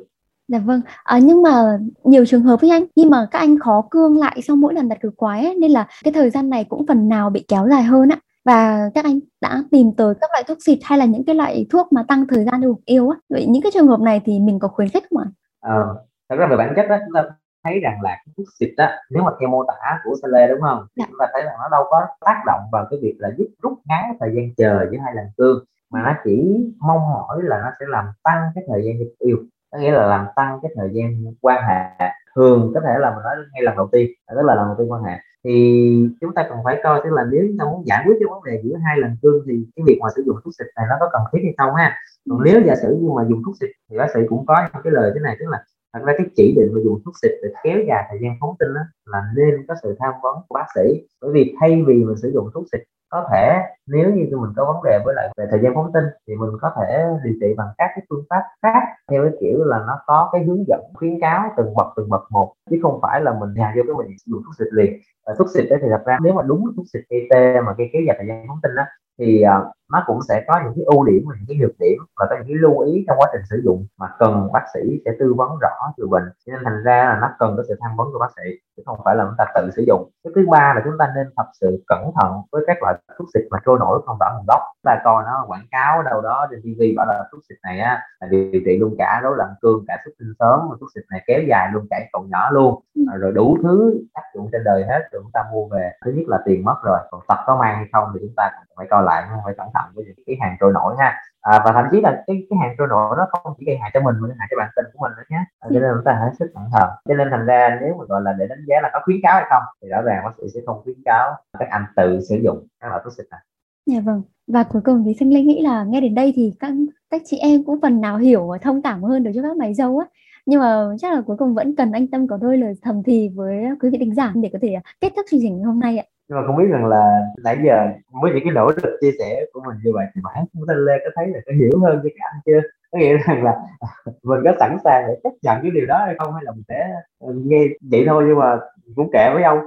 Dạ 0.48 0.58
vâng, 0.58 0.80
à, 1.04 1.18
nhưng 1.18 1.42
mà 1.42 1.78
nhiều 2.04 2.24
trường 2.26 2.42
hợp 2.42 2.60
với 2.60 2.70
anh 2.70 2.84
khi 2.96 3.04
mà 3.04 3.26
các 3.30 3.38
anh 3.38 3.58
khó 3.58 3.86
cương 3.90 4.18
lại 4.18 4.40
sau 4.46 4.56
mỗi 4.56 4.74
lần 4.74 4.88
đặt 4.88 4.98
cực 5.00 5.16
quái 5.16 5.44
ấy, 5.44 5.54
nên 5.54 5.70
là 5.70 5.86
cái 6.04 6.12
thời 6.12 6.30
gian 6.30 6.50
này 6.50 6.64
cũng 6.64 6.86
phần 6.86 7.08
nào 7.08 7.30
bị 7.30 7.44
kéo 7.48 7.68
dài 7.70 7.82
hơn 7.82 8.08
á 8.08 8.18
và 8.44 8.90
các 8.94 9.04
anh 9.04 9.20
đã 9.40 9.62
tìm 9.70 9.86
tới 9.96 10.14
các 10.20 10.30
loại 10.32 10.44
thuốc 10.48 10.58
xịt 10.60 10.78
hay 10.84 10.98
là 10.98 11.04
những 11.04 11.24
cái 11.24 11.34
loại 11.34 11.66
thuốc 11.70 11.92
mà 11.92 12.04
tăng 12.08 12.26
thời 12.26 12.44
gian 12.44 12.62
dục 12.62 12.80
yêu 12.84 13.10
á 13.10 13.18
vậy 13.28 13.46
những 13.48 13.62
cái 13.62 13.72
trường 13.74 13.86
hợp 13.86 14.00
này 14.00 14.20
thì 14.24 14.40
mình 14.40 14.58
có 14.58 14.68
khuyến 14.68 14.88
khích 14.88 15.04
không 15.10 15.22
ạ? 15.22 15.26
Ờ, 15.60 16.04
thật 16.28 16.36
ra 16.38 16.46
về 16.46 16.56
bản 16.56 16.72
chất 16.76 16.86
đó 16.88 16.96
chúng 17.06 17.14
ta 17.14 17.24
thấy 17.64 17.80
rằng 17.80 18.02
là 18.02 18.10
cái 18.10 18.32
thuốc 18.36 18.46
xịt 18.60 18.68
đó 18.76 18.86
nếu 19.10 19.22
mà 19.22 19.30
theo 19.40 19.48
mô 19.48 19.64
tả 19.64 20.00
của 20.04 20.14
Sale 20.22 20.48
đúng 20.48 20.60
không 20.60 20.86
dạ. 20.96 21.04
chúng 21.08 21.18
ta 21.18 21.26
thấy 21.32 21.42
rằng 21.42 21.54
nó 21.58 21.68
đâu 21.68 21.84
có 21.90 22.06
tác 22.20 22.42
động 22.46 22.60
vào 22.72 22.86
cái 22.90 22.98
việc 23.02 23.16
là 23.18 23.28
giúp 23.38 23.46
rút 23.62 23.78
ngắn 23.84 24.16
thời 24.20 24.30
gian 24.34 24.54
chờ 24.56 24.86
giữa 24.92 24.98
hai 25.04 25.14
lần 25.14 25.26
cương 25.36 25.64
mà 25.90 26.02
nó 26.02 26.14
chỉ 26.24 26.56
mong 26.78 27.00
mỏi 27.10 27.38
là 27.42 27.60
nó 27.64 27.70
sẽ 27.80 27.86
làm 27.88 28.04
tăng 28.22 28.42
cái 28.54 28.64
thời 28.68 28.82
gian 28.84 28.96
yêu 29.18 29.36
có 29.70 29.78
nghĩa 29.78 29.92
là 29.92 30.06
làm 30.06 30.26
tăng 30.36 30.58
cái 30.62 30.72
thời 30.76 30.88
gian 30.92 31.24
quan 31.40 31.62
hệ. 31.68 32.06
Thường 32.36 32.72
có 32.74 32.80
thể 32.80 32.98
là 32.98 33.10
mình 33.10 33.22
nói 33.24 33.36
ngay 33.52 33.62
lần 33.62 33.76
đầu 33.76 33.88
tiên 33.92 34.10
à, 34.26 34.34
tức 34.36 34.42
là 34.42 34.54
lần 34.54 34.66
đầu 34.66 34.76
tiên 34.78 34.92
quan 34.92 35.02
hệ. 35.02 35.12
Thì 35.44 36.08
chúng 36.20 36.34
ta 36.34 36.46
cần 36.48 36.58
phải 36.64 36.80
coi, 36.82 37.00
tức 37.04 37.10
là 37.12 37.24
nếu 37.30 37.44
chúng 37.48 37.58
ta 37.58 37.64
muốn 37.64 37.86
giải 37.86 38.02
quyết 38.06 38.14
cái 38.20 38.26
vấn 38.30 38.44
đề 38.44 38.60
giữa 38.64 38.76
hai 38.84 38.98
lần 38.98 39.16
cương 39.22 39.44
thì 39.46 39.66
cái 39.76 39.84
việc 39.86 39.98
mà 40.02 40.08
sử 40.16 40.22
dụng 40.26 40.36
thuốc 40.44 40.54
xịt 40.58 40.66
này 40.76 40.86
nó 40.88 40.96
có 41.00 41.08
cần 41.12 41.22
thiết 41.32 41.40
hay 41.42 41.54
không 41.58 41.74
ha? 41.74 41.96
Còn 42.30 42.42
nếu 42.44 42.60
giả 42.66 42.74
sử 42.82 42.98
như 43.00 43.08
mà 43.16 43.24
dùng 43.28 43.42
thuốc 43.46 43.54
xịt 43.60 43.70
thì 43.90 43.98
bác 43.98 44.06
sĩ 44.14 44.20
cũng 44.28 44.46
có 44.46 44.54
những 44.72 44.82
cái 44.84 44.92
lời 44.92 45.10
thế 45.14 45.20
này, 45.20 45.36
tức 45.40 45.46
là 45.48 45.58
thật 45.98 46.04
ra 46.06 46.14
cái 46.18 46.26
chỉ 46.36 46.54
định 46.56 46.70
mà 46.74 46.80
dùng 46.84 47.00
thuốc 47.04 47.14
xịt 47.22 47.30
để 47.42 47.48
kéo 47.64 47.78
dài 47.88 48.06
thời 48.10 48.18
gian 48.22 48.32
phóng 48.40 48.56
tinh 48.58 48.74
đó, 48.74 48.80
là 49.06 49.22
nên 49.36 49.66
có 49.68 49.74
sự 49.82 49.96
tham 49.98 50.14
vấn 50.22 50.34
của 50.48 50.54
bác 50.54 50.66
sĩ. 50.74 51.06
Bởi 51.22 51.30
vì 51.32 51.56
thay 51.60 51.84
vì 51.86 51.94
mình 51.94 52.16
sử 52.16 52.30
dụng 52.34 52.50
thuốc 52.54 52.64
xịt 52.72 52.80
có 53.10 53.28
thể 53.32 53.62
nếu 53.86 54.10
như 54.10 54.26
mình 54.30 54.52
có 54.56 54.72
vấn 54.72 54.82
đề 54.84 54.98
với 55.04 55.14
lại 55.14 55.28
về 55.36 55.46
thời 55.50 55.60
gian 55.62 55.74
phóng 55.74 55.90
tinh 55.94 56.04
thì 56.26 56.36
mình 56.36 56.50
có 56.60 56.70
thể 56.76 57.04
điều 57.24 57.34
trị 57.40 57.54
bằng 57.56 57.68
các 57.78 57.90
cái 57.94 58.04
phương 58.10 58.24
pháp 58.30 58.42
khác 58.62 58.82
theo 59.10 59.22
cái 59.22 59.32
kiểu 59.40 59.64
là 59.64 59.78
nó 59.86 60.00
có 60.06 60.28
cái 60.32 60.44
hướng 60.44 60.64
dẫn 60.68 60.80
khuyến 60.94 61.20
cáo 61.20 61.50
từng 61.56 61.74
bậc 61.74 61.86
từng 61.96 62.08
bậc 62.08 62.22
một 62.30 62.52
chứ 62.70 62.78
không 62.82 62.98
phải 63.02 63.20
là 63.20 63.34
mình 63.40 63.54
nhào 63.54 63.72
vô 63.76 63.82
cái 63.86 64.06
mình 64.06 64.16
dùng 64.26 64.42
thuốc 64.44 64.54
xịt 64.58 64.68
liền. 64.72 64.92
Và 65.26 65.34
thuốc 65.38 65.48
xịt 65.54 65.64
đấy 65.70 65.78
thì 65.82 65.88
thật 65.90 66.02
ra 66.06 66.18
nếu 66.22 66.34
mà 66.34 66.42
đúng 66.42 66.64
thuốc 66.76 66.86
xịt 66.92 67.02
gây 67.10 67.28
mà 67.66 67.74
gây 67.78 67.90
kéo 67.92 68.02
dài 68.06 68.16
thời 68.18 68.28
gian 68.28 68.44
phóng 68.48 68.58
tinh 68.62 68.74
đó 68.74 68.82
thì 69.18 69.42
uh, 69.44 69.66
nó 69.92 70.04
cũng 70.06 70.18
sẽ 70.28 70.44
có 70.48 70.60
những 70.64 70.72
cái 70.76 70.84
ưu 70.84 71.04
điểm 71.04 71.24
và 71.28 71.34
những 71.36 71.46
cái 71.48 71.56
nhược 71.60 71.78
điểm 71.78 71.98
và 72.16 72.26
có 72.30 72.36
những 72.36 72.48
cái 72.48 72.56
lưu 72.56 72.78
ý 72.78 73.04
trong 73.06 73.18
quá 73.18 73.28
trình 73.32 73.42
sử 73.50 73.60
dụng 73.64 73.86
mà 73.98 74.06
cần 74.18 74.48
bác 74.52 74.64
sĩ 74.74 74.80
sẽ 75.04 75.10
tư 75.20 75.34
vấn 75.34 75.48
rõ 75.60 75.92
từ 75.96 76.08
bệnh. 76.08 76.24
Cho 76.46 76.52
nên 76.52 76.64
thành 76.64 76.82
ra 76.84 77.04
là 77.04 77.18
nó 77.20 77.28
cần 77.38 77.54
có 77.56 77.62
sự 77.68 77.74
tham 77.80 77.96
vấn 77.96 78.08
của 78.12 78.18
bác 78.18 78.32
sĩ 78.36 78.67
chứ 78.78 78.82
không 78.86 79.00
phải 79.04 79.16
là 79.16 79.24
chúng 79.24 79.34
ta 79.38 79.44
tự 79.54 79.70
sử 79.76 79.84
dụng. 79.86 80.10
Cái 80.24 80.32
thứ 80.34 80.46
ba 80.50 80.72
là 80.74 80.80
chúng 80.84 80.98
ta 80.98 81.12
nên 81.16 81.26
thật 81.36 81.48
sự 81.60 81.84
cẩn 81.86 82.10
thận 82.20 82.32
với 82.52 82.64
các 82.66 82.82
loại 82.82 82.94
thuốc 83.18 83.28
xịt 83.34 83.42
mà 83.50 83.58
trôi 83.64 83.78
nổi 83.78 84.02
không 84.06 84.16
rõ 84.20 84.26
nguồn 84.34 84.46
gốc. 84.48 84.62
Ta 84.84 85.00
coi 85.04 85.24
nó 85.26 85.44
quảng 85.48 85.66
cáo 85.70 86.02
đâu 86.02 86.20
đó 86.20 86.46
trên 86.50 86.60
tv 86.62 86.80
bảo 86.96 87.06
là 87.06 87.24
thuốc 87.32 87.40
xịt 87.48 87.58
này 87.62 87.80
á, 87.80 88.02
là 88.20 88.28
điều 88.28 88.60
trị 88.66 88.78
luôn 88.78 88.94
cả 88.98 89.20
rối 89.22 89.36
loạn 89.36 89.50
cương 89.62 89.84
cả 89.88 89.98
xuất 90.04 90.10
tinh 90.18 90.32
sớm 90.38 90.60
thuốc 90.80 90.88
xịt 90.94 91.04
này 91.10 91.22
kéo 91.26 91.40
dài 91.48 91.68
luôn 91.72 91.86
cả 91.90 92.00
cậu 92.12 92.22
nhỏ 92.28 92.50
luôn. 92.50 92.82
Rồi 93.20 93.32
đủ 93.32 93.56
thứ 93.62 94.00
tác 94.14 94.22
dụng 94.34 94.48
trên 94.52 94.64
đời 94.64 94.84
hết 94.84 95.00
rồi 95.12 95.22
chúng 95.22 95.32
ta 95.32 95.44
mua 95.52 95.68
về. 95.68 95.92
Thứ 96.04 96.10
nhất 96.10 96.24
là 96.28 96.38
tiền 96.44 96.64
mất 96.64 96.76
rồi, 96.84 96.98
còn 97.10 97.20
tập 97.28 97.38
có 97.46 97.56
mang 97.56 97.76
hay 97.76 97.86
không 97.92 98.04
thì 98.14 98.20
chúng 98.22 98.34
ta 98.36 98.50
phải 98.76 98.86
coi 98.90 99.02
lại 99.02 99.24
phải 99.44 99.54
cẩn 99.58 99.66
thận 99.74 99.84
với 99.94 100.04
những 100.04 100.24
cái 100.26 100.36
hàng 100.40 100.56
trôi 100.60 100.72
nổi 100.72 100.94
ha 100.98 101.14
à, 101.40 101.62
và 101.64 101.72
thậm 101.72 101.84
chí 101.90 102.00
là 102.00 102.22
cái 102.26 102.46
cái 102.50 102.58
hàng 102.60 102.74
trôi 102.78 102.88
nổi 102.88 103.16
nó 103.18 103.26
không 103.30 103.54
chỉ 103.58 103.66
gây 103.66 103.76
hại 103.76 103.90
cho 103.94 104.00
mình 104.00 104.14
mà 104.20 104.28
gây 104.28 104.36
hại 104.38 104.48
cho 104.50 104.56
bạn 104.56 104.70
tình 104.76 104.86
của 104.92 104.98
mình 105.02 105.12
nữa 105.16 105.24
nhé 105.30 105.44
ờ, 105.58 105.70
cho 105.74 105.80
nên 105.80 105.90
chúng 105.94 106.04
ta 106.04 106.12
hãy 106.20 106.30
sức 106.38 106.50
cẩn 106.54 106.64
thận 106.72 106.88
cho 107.08 107.14
nên 107.14 107.28
thành 107.30 107.46
ra 107.46 107.78
nếu 107.80 107.94
mà 107.98 108.04
gọi 108.08 108.22
là 108.22 108.32
để 108.38 108.46
đánh 108.46 108.64
giá 108.66 108.76
là 108.82 108.90
có 108.92 109.00
khuyến 109.04 109.18
cáo 109.22 109.34
hay 109.34 109.44
không 109.50 109.62
thì 109.82 109.88
rõ 109.88 110.02
ràng 110.02 110.24
bác 110.24 110.32
sĩ 110.36 110.42
sẽ 110.54 110.60
không 110.66 110.80
khuyến 110.84 110.96
cáo 111.04 111.34
các 111.58 111.68
anh 111.70 111.84
tự 111.96 112.20
sử 112.28 112.36
dụng 112.44 112.66
các 112.80 112.88
loại 112.88 113.00
thuốc 113.04 113.12
xịt 113.16 113.26
này 113.30 113.40
Dạ 113.88 114.00
vâng. 114.00 114.22
Và 114.46 114.62
cuối 114.62 114.82
cùng 114.84 115.04
thì 115.06 115.14
xin 115.20 115.30
Linh 115.30 115.46
nghĩ 115.46 115.62
là 115.62 115.84
nghe 115.84 116.00
đến 116.00 116.14
đây 116.14 116.32
thì 116.36 116.52
các 116.60 116.72
các 117.10 117.22
chị 117.24 117.38
em 117.38 117.64
cũng 117.64 117.80
phần 117.82 118.00
nào 118.00 118.16
hiểu 118.16 118.46
và 118.46 118.58
thông 118.58 118.82
cảm 118.82 119.02
hơn 119.02 119.24
đối 119.24 119.32
với 119.32 119.42
các 119.42 119.56
mày 119.56 119.74
dâu 119.74 119.98
á. 119.98 120.06
Nhưng 120.46 120.60
mà 120.60 120.96
chắc 120.98 121.12
là 121.12 121.20
cuối 121.20 121.36
cùng 121.36 121.54
vẫn 121.54 121.76
cần 121.76 121.92
anh 121.92 122.06
Tâm 122.06 122.28
có 122.28 122.36
đôi 122.36 122.58
lời 122.58 122.74
thầm 122.82 123.02
thì 123.02 123.28
với 123.34 123.64
quý 123.80 123.90
vị 123.90 123.98
thính 123.98 124.14
giả 124.14 124.32
để 124.34 124.50
có 124.52 124.58
thể 124.62 124.74
kết 125.00 125.12
thúc 125.16 125.26
chương 125.30 125.40
trình 125.42 125.62
hôm 125.64 125.80
nay 125.80 125.98
ạ 125.98 126.04
nhưng 126.28 126.38
mà 126.38 126.46
không 126.46 126.56
biết 126.56 126.68
rằng 126.70 126.86
là 126.86 127.20
nãy 127.44 127.58
giờ 127.64 127.88
với 128.22 128.32
những 128.32 128.44
cái 128.44 128.52
nỗ 128.52 128.70
lực 128.82 128.98
chia 129.00 129.12
sẻ 129.18 129.44
của 129.52 129.60
mình 129.66 129.76
như 129.84 129.90
vậy 129.94 130.06
thì 130.14 130.20
bản 130.24 130.44
thân 130.66 130.84
Lê 130.84 130.92
có 131.04 131.10
thấy 131.14 131.26
là 131.26 131.40
có 131.46 131.52
hiểu 131.52 131.80
hơn 131.82 132.00
với 132.02 132.14
các 132.18 132.24
anh 132.32 132.40
chưa? 132.46 132.60
Có 132.92 132.98
nghĩa 132.98 133.16
rằng 133.16 133.44
là 133.44 133.56
mình 134.22 134.40
có 134.44 134.52
sẵn 134.60 134.76
sàng 134.84 135.04
để 135.08 135.20
chấp 135.24 135.30
nhận 135.42 135.58
cái 135.62 135.70
điều 135.70 135.86
đó 135.86 135.98
hay 136.06 136.14
không? 136.18 136.34
Hay 136.34 136.42
là 136.44 136.52
mình 136.52 136.62
sẽ 136.68 136.90
ờ, 137.20 137.32
nghe 137.44 137.64
vậy 137.90 138.04
thôi 138.06 138.24
nhưng 138.28 138.38
mà 138.38 138.58
cũng 138.96 139.10
kệ 139.12 139.30
với 139.34 139.42
ông? 139.42 139.58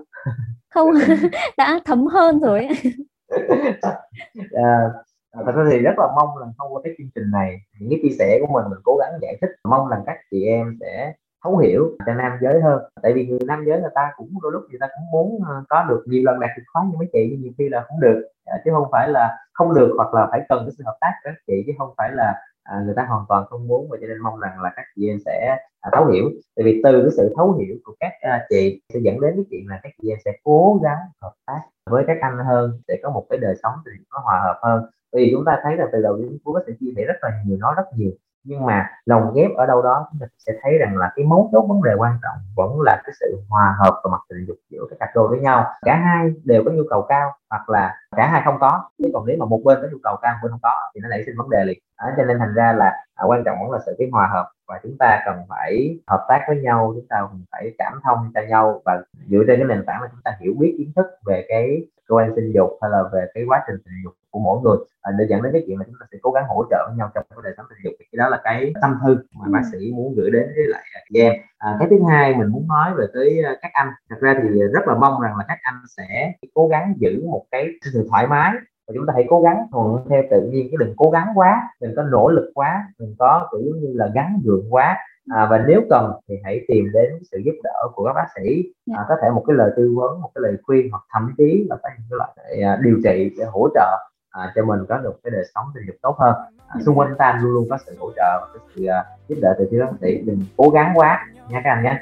Không 0.70 0.90
đã 1.58 1.80
thấm 1.86 2.08
hơn 2.08 2.40
rồi 2.40 2.68
à, 4.52 4.90
thật 5.34 5.52
ra 5.56 5.64
thì 5.72 5.80
rất 5.80 5.94
là 5.98 6.08
mong 6.16 6.38
là 6.38 6.48
thông 6.58 6.74
qua 6.74 6.82
cái 6.84 6.94
chương 6.98 7.10
trình 7.16 7.32
này 7.32 7.58
những 7.80 7.90
cái 7.90 8.00
chia 8.04 8.16
sẻ 8.20 8.40
của 8.42 8.54
mình 8.54 8.64
mình 8.70 8.80
cố 8.84 8.98
gắng 9.00 9.20
giải 9.22 9.38
thích. 9.42 9.50
Mong 9.70 9.90
rằng 9.90 10.04
các 10.06 10.18
chị 10.32 10.46
em 10.46 10.78
sẽ 10.80 11.14
thấu 11.44 11.58
hiểu 11.58 11.92
cho 12.06 12.14
nam 12.14 12.32
giới 12.42 12.62
hơn. 12.62 12.82
Tại 13.04 13.14
vì 13.14 13.28
người 13.28 13.40
nam 13.48 13.64
giới 13.68 13.82
người 13.82 13.90
ta 13.96 14.12
cũng 14.18 14.30
đôi 14.42 14.52
lúc 14.52 14.62
người 14.70 14.80
ta 14.80 14.88
cũng 14.88 15.12
muốn 15.12 15.40
ờ, 15.48 15.64
có 15.70 15.86
được 15.90 16.04
nhiều 16.06 16.22
lần 16.26 16.40
đạt 16.40 16.50
được 16.58 16.64
khoái 16.74 16.86
như 16.86 16.98
mấy 16.98 17.08
chị 17.14 17.28
nhưng 17.32 17.42
nhiều 17.42 17.52
khi 17.58 17.70
là 17.70 17.82
không 17.88 18.00
được. 18.00 18.22
Ờ, 18.46 18.58
chứ 18.66 18.72
không 18.74 18.88
phải 18.92 19.10
là 19.10 19.38
không 19.54 19.74
được 19.74 19.94
hoặc 19.98 20.14
là 20.14 20.28
phải 20.32 20.42
cần 20.50 20.60
cái 20.66 20.72
sự 20.78 20.84
hợp 20.86 20.98
tác 21.02 21.12
của 21.24 21.30
các 21.30 21.36
chị 21.48 21.64
chứ 21.68 21.74
không 21.78 21.94
phải 21.98 22.12
là 22.14 22.34
à, 22.64 22.82
người 22.86 22.94
ta 22.96 23.06
hoàn 23.10 23.26
toàn 23.30 23.46
không 23.50 23.68
muốn. 23.68 23.88
Và 23.90 23.98
cho 24.02 24.08
nên 24.08 24.18
mong 24.18 24.40
rằng 24.40 24.62
là 24.62 24.72
các 24.76 24.86
chị 24.96 25.10
em 25.10 25.18
sẽ 25.26 25.58
à, 25.82 25.90
thấu 25.94 26.06
hiểu. 26.06 26.26
Tại 26.56 26.64
vì 26.66 26.82
từ 26.84 27.02
cái 27.02 27.12
sự 27.18 27.34
thấu 27.36 27.52
hiểu 27.52 27.76
của 27.84 27.96
các 28.00 28.12
à, 28.22 28.46
chị 28.50 28.82
sẽ 28.94 29.00
dẫn 29.00 29.22
đến 29.22 29.34
cái 29.36 29.46
chuyện 29.50 29.68
là 29.70 29.80
các 29.84 29.92
chị 30.02 30.10
em 30.10 30.18
sẽ 30.26 30.32
cố 30.44 30.80
gắng 30.84 31.00
hợp 31.22 31.34
tác 31.46 31.62
với 31.90 32.04
các 32.08 32.18
anh 32.22 32.38
hơn 32.38 32.82
để 32.88 33.00
có 33.04 33.10
một 33.10 33.26
cái 33.30 33.40
đời 33.40 33.56
sống 33.64 33.74
thì 33.86 33.92
nó 34.12 34.20
hòa 34.24 34.42
hợp 34.44 34.60
hơn. 34.62 34.84
Vì 35.14 35.30
chúng 35.34 35.46
ta 35.46 35.60
thấy 35.64 35.78
là 35.78 35.88
từ 35.92 36.02
đầu 36.02 36.18
đến 36.18 36.38
cuối 36.44 36.54
bác 36.54 36.62
sĩ 36.68 36.74
chia 36.80 36.94
sẻ 36.96 37.04
rất 37.06 37.16
là 37.22 37.30
nhiều 37.46 37.58
nói 37.58 37.74
rất 37.78 37.84
nhiều 37.96 38.12
nhưng 38.44 38.66
mà 38.66 38.90
lồng 39.06 39.34
ghép 39.36 39.52
ở 39.58 39.66
đâu 39.66 39.82
đó 39.82 40.08
chúng 40.12 40.20
ta 40.20 40.28
sẽ 40.38 40.54
thấy 40.62 40.78
rằng 40.78 40.98
là 40.98 41.12
cái 41.16 41.26
mấu 41.26 41.50
chốt 41.52 41.66
vấn 41.70 41.84
đề 41.84 41.94
quan 41.98 42.18
trọng 42.24 42.38
vẫn 42.56 42.82
là 42.82 43.02
cái 43.04 43.14
sự 43.20 43.42
hòa 43.50 43.76
hợp 43.80 44.02
và 44.04 44.12
mặt 44.12 44.22
tình 44.30 44.46
dục 44.48 44.58
giữa 44.70 44.86
các 44.90 45.00
cặp 45.00 45.10
đôi 45.16 45.28
với 45.28 45.40
nhau. 45.40 45.66
Cả 45.82 45.96
hai 45.96 46.34
đều 46.44 46.64
có 46.66 46.72
nhu 46.72 46.84
cầu 46.90 47.06
cao 47.10 47.32
hoặc 47.50 47.70
là 47.70 47.96
cả 48.18 48.28
hai 48.28 48.42
không 48.46 48.58
có. 48.60 48.84
Chứ 48.98 49.10
còn 49.14 49.26
nếu 49.26 49.38
mà 49.40 49.46
một 49.46 49.62
bên 49.64 49.80
có 49.82 49.88
nhu 49.92 49.98
cầu 50.04 50.16
cao 50.22 50.34
một 50.34 50.40
bên 50.44 50.52
không 50.52 50.60
có 50.64 50.72
thì 50.96 51.02
nó 51.02 51.10
nảy 51.10 51.24
sinh 51.26 51.38
vấn 51.38 51.50
đề 51.50 51.66
liền. 51.66 51.80
À, 51.96 52.14
cho 52.18 52.26
nên 52.26 52.40
thành 52.40 52.54
ra 52.54 52.74
là 52.74 52.92
à, 53.16 53.24
quan 53.28 53.44
trọng 53.46 53.58
vẫn 53.62 53.72
là 53.72 53.80
sự 53.86 53.96
cái 54.00 54.10
hòa 54.12 54.30
hợp 54.34 54.52
và 54.68 54.80
chúng 54.84 54.98
ta 55.00 55.22
cần 55.26 55.36
phải 55.50 56.00
hợp 56.08 56.26
tác 56.30 56.46
với 56.48 56.58
nhau 56.58 56.92
chúng 56.96 57.08
ta 57.10 57.18
cần 57.22 57.46
phải 57.52 57.76
cảm 57.78 58.00
thông 58.04 58.32
cho 58.34 58.42
nhau 58.42 58.82
và 58.86 59.02
dựa 59.28 59.44
trên 59.48 59.60
cái 59.60 59.68
nền 59.68 59.86
tảng 59.86 60.02
là 60.02 60.08
chúng 60.12 60.22
ta 60.24 60.38
hiểu 60.40 60.54
biết 60.60 60.76
kiến 60.78 60.92
thức 60.96 61.06
về 61.26 61.46
cái 61.50 61.82
cơ 62.12 62.16
quan 62.16 62.32
sinh 62.36 62.52
dục 62.54 62.70
hay 62.82 62.92
là 62.92 63.04
về 63.14 63.26
cái 63.34 63.44
quá 63.48 63.64
trình 63.68 63.76
sinh 63.86 63.94
dục 64.04 64.14
của 64.32 64.40
mỗi 64.40 64.62
người. 64.64 64.78
À, 65.02 65.12
để 65.20 65.26
dẫn 65.30 65.42
đến 65.42 65.54
cái 65.54 65.64
chuyện 65.68 65.80
là 65.80 65.86
chúng 65.88 65.96
ta 66.00 66.06
sẽ 66.12 66.18
cố 66.22 66.32
gắng 66.32 66.44
hỗ 66.48 66.66
trợ 66.70 66.88
với 66.88 66.98
nhau 66.98 67.10
trong 67.14 67.26
cái 67.30 67.40
đời 67.44 67.54
sống 67.58 67.66
tình 67.70 67.84
dục. 67.84 67.94
Thì 68.00 68.18
đó 68.18 68.30
là 68.30 68.42
cái 68.44 68.74
tâm 68.82 68.98
thư 69.04 69.18
mà 69.40 69.46
bác 69.54 69.62
sĩ 69.72 69.92
muốn 69.96 70.14
gửi 70.18 70.30
đến 70.32 70.46
với 70.56 70.66
lại 70.68 70.84
chị 71.10 71.20
em. 71.20 71.34
À, 71.58 71.76
cái 71.80 71.88
thứ 71.90 71.98
hai 72.10 72.36
mình 72.36 72.48
muốn 72.48 72.68
nói 72.68 72.92
về 72.98 73.06
tới 73.14 73.44
à, 73.44 73.56
các 73.62 73.72
anh. 73.74 73.90
Thật 74.10 74.16
ra 74.20 74.40
thì 74.44 74.50
rất 74.74 74.88
là 74.88 74.96
mong 74.96 75.22
rằng 75.22 75.38
là 75.38 75.46
các 75.48 75.58
anh 75.62 75.82
sẽ 75.98 76.34
cố 76.54 76.68
gắng 76.68 76.94
giữ 76.98 77.24
một 77.28 77.46
cái 77.52 77.68
sự 77.94 78.08
thoải 78.10 78.28
mái. 78.28 78.54
Và 78.88 78.94
chúng 78.96 79.06
ta 79.08 79.14
hãy 79.16 79.26
cố 79.30 79.42
gắng 79.42 79.68
thuận 79.72 80.06
theo 80.10 80.24
tự 80.32 80.42
nhiên 80.42 80.68
chứ 80.72 80.78
đừng 80.80 80.94
cố 80.98 81.10
gắng 81.10 81.28
quá 81.36 81.70
đừng 81.82 81.96
có 81.96 82.04
nỗ 82.04 82.30
lực 82.30 82.52
quá 82.54 82.88
đừng 83.00 83.16
có 83.20 83.50
kiểu 83.52 83.74
như 83.82 83.94
là 83.94 84.10
gắn 84.16 84.40
gượng 84.46 84.66
quá 84.70 84.98
à, 85.30 85.48
và 85.50 85.64
nếu 85.68 85.82
cần 85.90 86.12
thì 86.28 86.36
hãy 86.44 86.66
tìm 86.68 86.86
đến 86.94 87.10
sự 87.32 87.38
giúp 87.46 87.54
đỡ 87.64 87.88
của 87.94 88.06
các 88.06 88.14
bác 88.14 88.28
sĩ. 88.36 88.64
Dạ. 88.86 88.96
à, 88.98 89.06
có 89.10 89.16
thể 89.22 89.30
một 89.30 89.44
cái 89.48 89.56
lời 89.56 89.72
tư 89.78 89.94
vấn 89.98 90.22
một 90.22 90.32
cái 90.36 90.42
lời 90.42 90.58
khuyên 90.64 90.92
hoặc 90.92 91.04
thậm 91.14 91.34
chí 91.38 91.66
là 91.70 91.76
phải 91.84 91.92
cái 91.98 92.18
loại 92.18 92.32
à, 92.64 92.80
điều 92.84 92.98
trị 93.04 93.36
để 93.38 93.46
hỗ 93.46 93.70
trợ 93.74 93.98
à, 94.30 94.52
cho 94.56 94.66
mình 94.66 94.80
có 94.90 94.98
được 94.98 95.20
cái 95.24 95.32
đời 95.32 95.44
sống 95.56 95.66
tình 95.76 95.84
dục 95.88 95.96
tốt 96.02 96.16
hơn. 96.20 96.34
À, 96.68 96.76
xung 96.86 97.00
quanh 97.00 97.16
ta 97.18 97.40
luôn 97.42 97.52
luôn 97.52 97.68
có 97.70 97.78
sự 97.86 97.96
hỗ 98.00 98.12
trợ 98.16 98.40
và 98.42 98.48
cái 98.54 98.68
sự 98.76 98.86
à, 98.86 99.06
giúp 99.28 99.36
đỡ 99.42 99.56
từ 99.60 99.68
phía 99.72 99.80
bác 99.80 99.92
sĩ. 100.02 100.22
Đừng 100.22 100.40
cố 100.58 100.70
gắng 100.70 100.92
quá 100.96 101.28
nha 101.50 101.62
các 101.64 101.70
anh 101.70 101.84
nhé. 101.84 102.00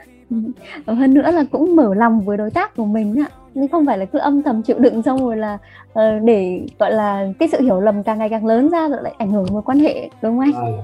Hơn 0.88 1.14
nữa 1.14 1.32
là 1.32 1.44
cũng 1.52 1.76
mở 1.76 1.94
lòng 1.94 2.22
với 2.22 2.38
đối 2.38 2.52
tác 2.52 2.76
của 2.76 2.86
mình 2.86 3.20
ạ 3.20 3.30
nhưng 3.54 3.68
không 3.68 3.86
phải 3.86 3.98
là 3.98 4.06
cứ 4.06 4.20
âm 4.20 4.44
thầm 4.44 4.62
chịu 4.62 4.80
đựng 4.80 5.04
xong 5.04 5.26
rồi 5.26 5.38
là 5.38 5.58
uh, 5.92 6.24
để 6.24 6.62
gọi 6.80 6.92
là 6.92 7.28
cái 7.40 7.50
sự 7.52 7.62
hiểu 7.62 7.80
lầm 7.80 8.04
càng 8.04 8.18
ngày 8.18 8.30
càng 8.30 8.46
lớn 8.46 8.70
ra 8.70 8.90
rồi 8.90 9.00
lại 9.02 9.14
ảnh 9.18 9.32
hưởng 9.32 9.46
mối 9.52 9.62
quan 9.62 9.80
hệ 9.80 10.10
đúng 10.22 10.40
không 10.40 10.40
anh? 10.40 10.52
Vâng, 10.54 10.82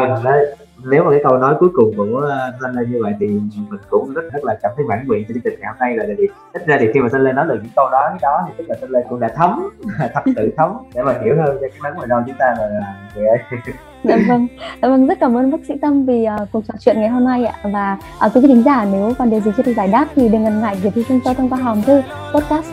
vâng 0.00 0.24
đấy. 0.24 0.56
Nếu 0.84 1.04
mà 1.04 1.10
cái 1.10 1.20
câu 1.24 1.38
nói 1.38 1.54
cuối 1.60 1.68
cùng 1.74 1.92
của 1.96 2.20
ờ, 2.20 2.52
Thanh 2.60 2.74
lên 2.74 2.92
như 2.92 2.98
vậy 3.02 3.12
thì 3.20 3.26
mình 3.26 3.80
cũng 3.90 4.14
rất 4.14 4.22
rất 4.32 4.44
là 4.44 4.58
cảm 4.62 4.72
thấy 4.76 4.84
mãn 4.84 5.06
nguyện 5.06 5.24
cho 5.28 5.34
chương 5.34 5.42
trình 5.42 5.60
ngày 5.60 5.70
hôm 5.70 5.76
nay. 5.80 5.96
Là 5.96 6.14
vì 6.18 6.28
ít 6.52 6.66
ra 6.66 6.76
thì 6.80 6.86
khi 6.94 7.00
mà 7.00 7.08
Thanh 7.12 7.22
lên 7.22 7.36
nói 7.36 7.46
được 7.48 7.58
những 7.62 7.72
câu 7.76 7.90
nói 7.90 8.10
đó 8.22 8.44
thì 8.48 8.54
tức 8.58 8.64
là 8.68 8.76
Thanh 8.80 8.90
lên 8.90 9.02
cũng 9.08 9.20
đã 9.20 9.28
thấm 9.36 9.68
thật 10.14 10.22
sự 10.36 10.52
thấm 10.56 10.72
để 10.94 11.02
mà 11.02 11.14
hiểu 11.24 11.34
hơn 11.36 11.58
cho 11.60 11.68
cái 11.68 11.78
vấn 11.82 11.94
ngoài 11.94 12.08
đâu 12.08 12.22
chúng 12.26 12.36
ta 12.38 12.54
là 12.58 12.94
người 13.16 13.26
à, 13.26 13.36
ấy. 13.50 13.60
Dạ 14.04 14.18
vâng. 14.28 14.46
Dạ 14.82 14.88
vâng 14.88 15.06
rất 15.06 15.18
cảm 15.20 15.36
ơn 15.36 15.50
bác 15.50 15.58
sĩ 15.68 15.74
tâm 15.82 16.06
vì 16.06 16.26
uh, 16.42 16.48
cuộc 16.52 16.64
trò 16.68 16.74
chuyện 16.80 17.00
ngày 17.00 17.08
hôm 17.08 17.24
nay 17.24 17.44
ạ. 17.44 17.54
Và 17.72 17.98
uh, 18.26 18.34
quý 18.34 18.40
vị 18.40 18.48
thính 18.48 18.62
giả 18.62 18.86
nếu 18.92 19.12
còn 19.18 19.30
điều 19.30 19.40
gì 19.40 19.50
chưa 19.56 19.62
được 19.62 19.72
giải 19.76 19.88
đáp 19.88 20.06
thì 20.14 20.28
đừng 20.28 20.44
ngần 20.44 20.60
ngại 20.60 20.76
gửi 20.82 20.90
thư 20.90 21.02
cho 21.08 21.14
tôi 21.24 21.34
thông 21.34 21.48
qua 21.48 21.58
hòm 21.58 21.82
thư 21.82 22.02
podcast 22.34 22.66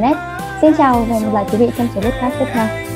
net. 0.00 0.16
Xin 0.60 0.72
chào 0.78 0.94
và 1.08 1.14
hẹn 1.14 1.22
gặp 1.22 1.30
lại 1.34 1.44
quý 1.52 1.58
vị 1.58 1.70
trong 1.76 1.86
số 1.94 2.00
podcast 2.00 2.34
tiếp 2.38 2.46
theo. 2.52 2.89